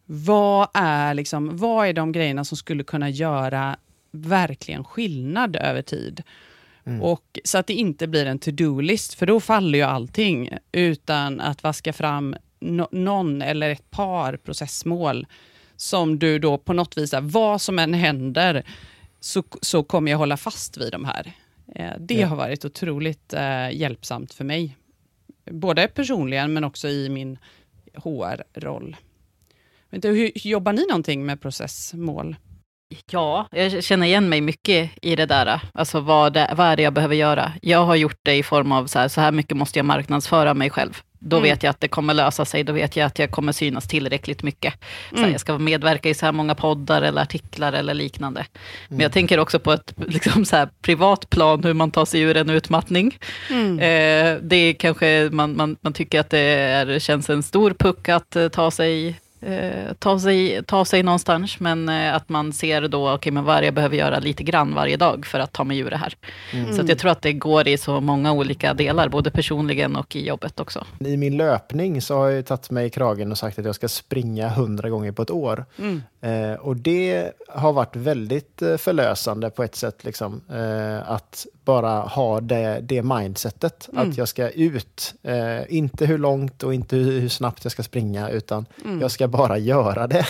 [0.06, 3.78] vad är, liksom, vad är de grejerna som skulle kunna göra
[4.12, 6.24] verkligen skillnad över tid.
[6.86, 7.02] Mm.
[7.02, 10.50] Och, så att det inte blir en to-do-list, för då faller ju allting.
[10.72, 15.28] Utan att vaska fram no någon eller ett par processmål
[15.76, 18.64] som du då på något vis, vad som än händer,
[19.20, 21.34] så, så kommer jag hålla fast vid de här.
[21.76, 22.28] Eh, det ja.
[22.28, 24.78] har varit otroligt eh, hjälpsamt för mig.
[25.52, 27.38] Både personligen men också i min
[27.94, 28.96] HR-roll.
[29.90, 32.36] Hur, jobbar ni någonting med processmål?
[33.12, 35.62] Ja, jag känner igen mig mycket i det där.
[35.74, 37.54] Alltså vad, det, vad är det jag behöver göra?
[37.62, 40.54] Jag har gjort det i form av så här, så här mycket måste jag marknadsföra
[40.54, 41.02] mig själv.
[41.26, 41.50] Då mm.
[41.50, 44.44] vet jag att det kommer lösa sig, då vet jag att jag kommer synas tillräckligt
[44.44, 44.74] mycket.
[45.10, 45.32] Så mm.
[45.32, 48.40] Jag ska medverka i så här många poddar eller artiklar eller liknande.
[48.40, 48.52] Mm.
[48.88, 52.22] Men jag tänker också på ett liksom så här, privat plan, hur man tar sig
[52.22, 53.18] ur en utmattning.
[53.50, 53.80] Mm.
[53.80, 58.36] Eh, det kanske, man, man, man tycker att det är, känns en stor puck att
[58.36, 63.04] eh, ta sig eh, ta, sig, ta sig någonstans, men eh, att man ser då,
[63.04, 65.54] okej, okay, men vad är det jag behöver göra lite grann varje dag för att
[65.54, 66.14] ta mig ur det här.
[66.52, 66.74] Mm.
[66.74, 70.16] Så att jag tror att det går i så många olika delar, både personligen och
[70.16, 70.86] i jobbet också.
[71.00, 73.88] I min löpning så har jag tagit mig i kragen och sagt att jag ska
[73.88, 75.66] springa hundra gånger på ett år.
[75.80, 76.02] Mm.
[76.24, 82.02] Eh, och det har varit väldigt eh, förlösande på ett sätt, liksom, eh, att bara
[82.02, 83.90] ha det, det mindsetet.
[83.94, 84.10] Mm.
[84.10, 87.84] Att jag ska ut, eh, inte hur långt och inte hur, hur snabbt jag ska
[87.84, 89.02] springa, utan mm.
[89.02, 90.26] jag ska bara göra det.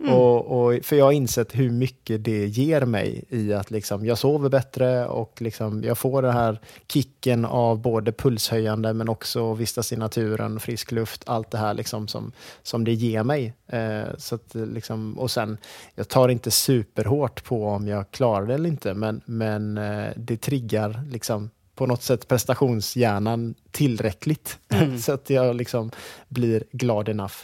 [0.00, 0.12] Mm.
[0.14, 4.18] Och, och, för jag har insett hur mycket det ger mig i att liksom, jag
[4.18, 9.92] sover bättre och liksom, jag får den här kicken av både pulshöjande men också vistas
[9.92, 12.32] i naturen, frisk luft, allt det här liksom som,
[12.62, 13.54] som det ger mig.
[13.66, 15.58] Eh, så att, liksom, och sen,
[15.94, 20.36] jag tar inte superhårt på om jag klarar det eller inte, men, men eh, det
[20.36, 24.98] triggar liksom på något sätt prestationshjärnan tillräckligt mm.
[25.02, 25.90] så att jag liksom
[26.28, 27.36] blir glad enough.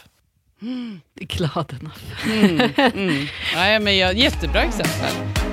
[0.63, 1.01] Mm.
[1.15, 2.03] Glad enough.
[2.25, 3.25] mm, mm.
[3.55, 5.43] Nej, men jag, jättebra exempel.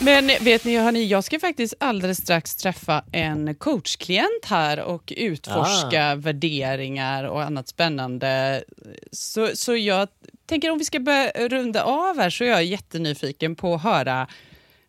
[0.00, 6.12] Men vet ni, hörni, jag ska faktiskt alldeles strax träffa en coachklient här och utforska
[6.12, 6.14] ah.
[6.14, 8.64] värderingar och annat spännande.
[9.12, 10.08] Så, så jag
[10.46, 14.26] tänker om vi ska börja runda av här så är jag jättenyfiken på att höra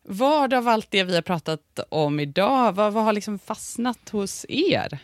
[0.03, 4.45] vad av allt det vi har pratat om idag, vad, vad har liksom fastnat hos
[4.49, 4.99] er?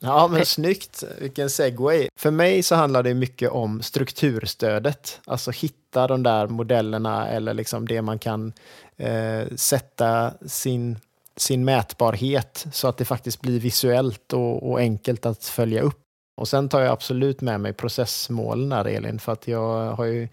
[0.00, 1.04] Ja, men snyggt.
[1.18, 2.08] Vilken segway.
[2.16, 5.20] För mig så handlar det mycket om strukturstödet.
[5.24, 8.52] Alltså hitta de där modellerna eller liksom det man kan
[8.96, 10.98] eh, sätta sin,
[11.36, 16.00] sin mätbarhet så att det faktiskt blir visuellt och, och enkelt att följa upp.
[16.36, 20.28] Och sen tar jag absolut med mig processmålen där Elin, för att jag har ju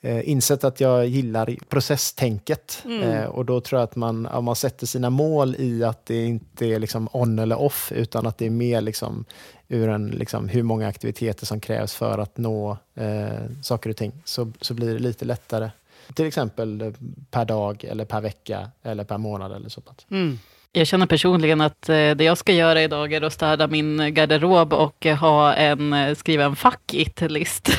[0.00, 2.82] eh, insett att jag gillar processtänket.
[2.84, 3.02] Mm.
[3.02, 6.24] Eh, och då tror jag att man, om man sätter sina mål i att det
[6.24, 9.24] inte är liksom on eller off, utan att det är mer liksom
[9.68, 13.28] ur en, liksom, hur många aktiviteter som krävs för att nå eh,
[13.62, 15.70] saker och ting, så, så blir det lite lättare.
[16.14, 16.92] Till exempel eh,
[17.30, 19.82] per dag, eller per vecka, eller per månad eller så.
[20.10, 20.38] Mm.
[20.72, 24.72] Jag känner personligen att eh, det jag ska göra idag är att städa min garderob
[24.72, 27.70] och eh, ha en, eh, skriva en fuck it-list.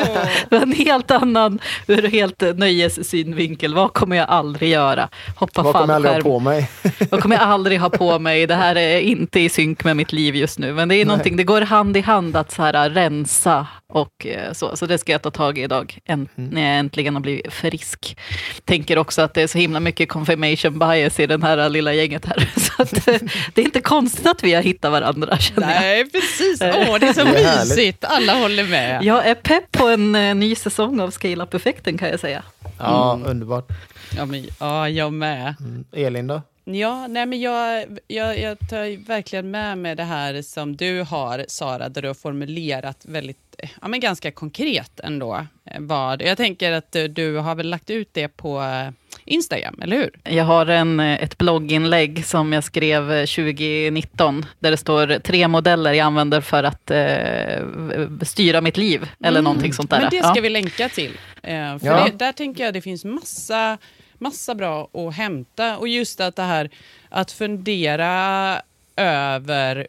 [0.50, 3.74] en helt annan, ur helt nöjessynvinkel.
[3.74, 5.08] Vad kommer jag aldrig göra?
[5.36, 6.70] Hoppa Vad kommer jag aldrig ha på mig?
[7.10, 8.46] Vad kommer jag aldrig ha på mig?
[8.46, 10.72] Det här är inte i synk med mitt liv just nu.
[10.72, 14.76] Men det är någonting, det går hand i hand att så här, rensa och så.
[14.76, 18.16] Så det ska jag ta tag i idag, änt- när jag äntligen har blivit frisk.
[18.64, 22.31] Tänker också att det är så himla mycket confirmation bias i den här lilla gänget
[22.36, 22.50] här.
[22.60, 23.20] Så att, eh,
[23.54, 25.80] det är inte konstigt att vi har hittat varandra, känner jag.
[25.80, 26.60] Nej, precis.
[26.62, 27.68] Åh, det är så Det är härligt.
[27.76, 28.04] mysigt.
[28.04, 29.04] Alla håller med.
[29.04, 32.42] Jag är pepp på en eh, ny säsong av Scale Up-effekten kan jag säga.
[32.78, 33.68] Ja, underbart.
[34.16, 35.54] Ja, men, ja, jag med.
[35.60, 35.84] Mm.
[35.92, 36.42] Elin då?
[36.64, 41.44] Ja, nej, men jag, jag, jag tar verkligen med mig det här som du har,
[41.48, 45.46] Sara, där du har formulerat väldigt, ja, men ganska konkret ändå.
[45.64, 48.90] eh, Vad, jag tänker att du, du har väl lagt ut det på eh,
[49.24, 50.10] Instagram, eller hur?
[50.24, 55.48] Jag har en, eh, ett blogginlägg som jag skrev eh, 2019, där det står tre
[55.48, 60.00] modeller jag använder för att eh, styra mitt liv, eller någonting sånt där.
[60.00, 60.42] Men det ska Ja.
[60.42, 61.12] vi länka till.
[61.42, 62.04] Eh, för Ja.
[62.10, 63.78] det, där tänker jag det finns massa,
[64.18, 65.78] massa bra att hämta.
[65.78, 66.70] Och just att det här
[67.08, 68.60] att fundera
[68.96, 69.86] över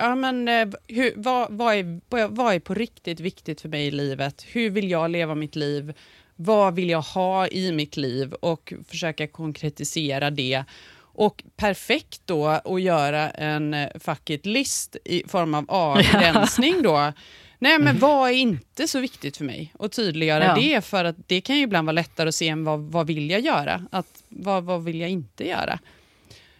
[0.00, 3.90] Ja, men, eh, hur, vad, vad, är, vad är på riktigt viktigt för mig i
[3.90, 4.44] livet?
[4.48, 5.92] Hur vill jag leva mitt liv?
[6.40, 8.32] Vad vill jag ha i mitt liv?
[8.32, 10.64] Och försöka konkretisera det.
[11.00, 17.12] Och perfekt då att göra en eh, fuck it-list i form av avgränsning då.
[17.58, 19.72] Nej, men vad är inte så viktigt för mig?
[19.78, 20.54] Och tydliggöra Ja.
[20.54, 23.30] det, för att det kan ju ibland vara lättare att se än vad, vad vill
[23.30, 23.86] jag göra?
[23.90, 25.78] Att, vad, vad vill jag inte göra?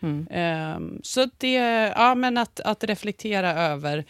[0.01, 0.27] Mm.
[0.31, 1.55] Ehm, så det,
[1.97, 4.05] ja, men att, att reflektera över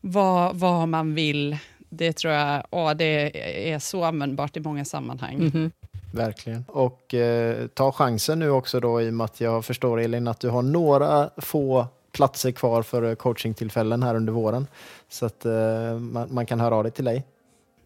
[0.00, 1.56] vad, vad man vill,
[1.92, 5.38] det tror jag ja, det är så användbart i många sammanhang.
[5.38, 5.70] Mhm.
[6.12, 6.64] Verkligen.
[6.68, 10.40] Och eh, ta chansen nu också då i och med att jag förstår Elin att
[10.40, 14.66] du har några få platser kvar för eh, coachingtillfällen här under våren.
[15.08, 15.52] Så att eh,
[15.98, 17.24] man, man kan höra av dig till dig.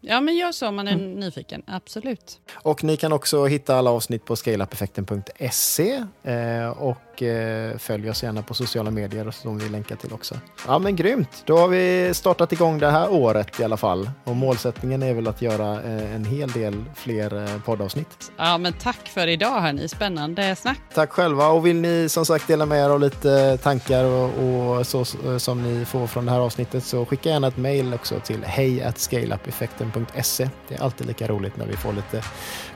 [0.01, 2.39] Ja, men gör så om man är nyfiken, absolut.
[2.53, 8.41] Och ni kan också hitta alla avsnitt på scaleupeffekten.se eh, och eh, följ oss gärna
[8.41, 10.35] på sociala medier som vi länkar till också.
[10.67, 14.09] Ja men grymt, då har vi startat igång det här året i alla fall.
[14.23, 18.31] Och målsättningen är väl att göra eh, en hel del fler eh, poddavsnitt.
[18.37, 20.79] Ja, men tack för idag hörni, spännande snack.
[20.93, 24.87] Tack själva och vill ni som sagt dela med er av lite tankar och, och
[24.87, 28.19] så eh, som ni får från det här avsnittet så skicka gärna ett mail också
[28.19, 30.49] till hej scaleupeffekten.se.
[30.67, 32.23] Det är alltid lika roligt när vi får lite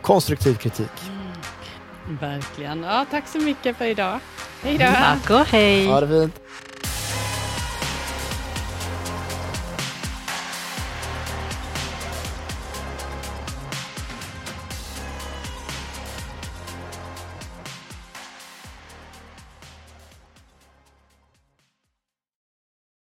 [0.02, 1.21] konstruktiv kritik.
[2.20, 2.84] Verkligen.
[2.84, 4.20] Ja, tack så mycket för idag.
[4.64, 4.86] Hej då!
[4.86, 5.88] Tack och hej!
[5.88, 6.40] Ha det fint!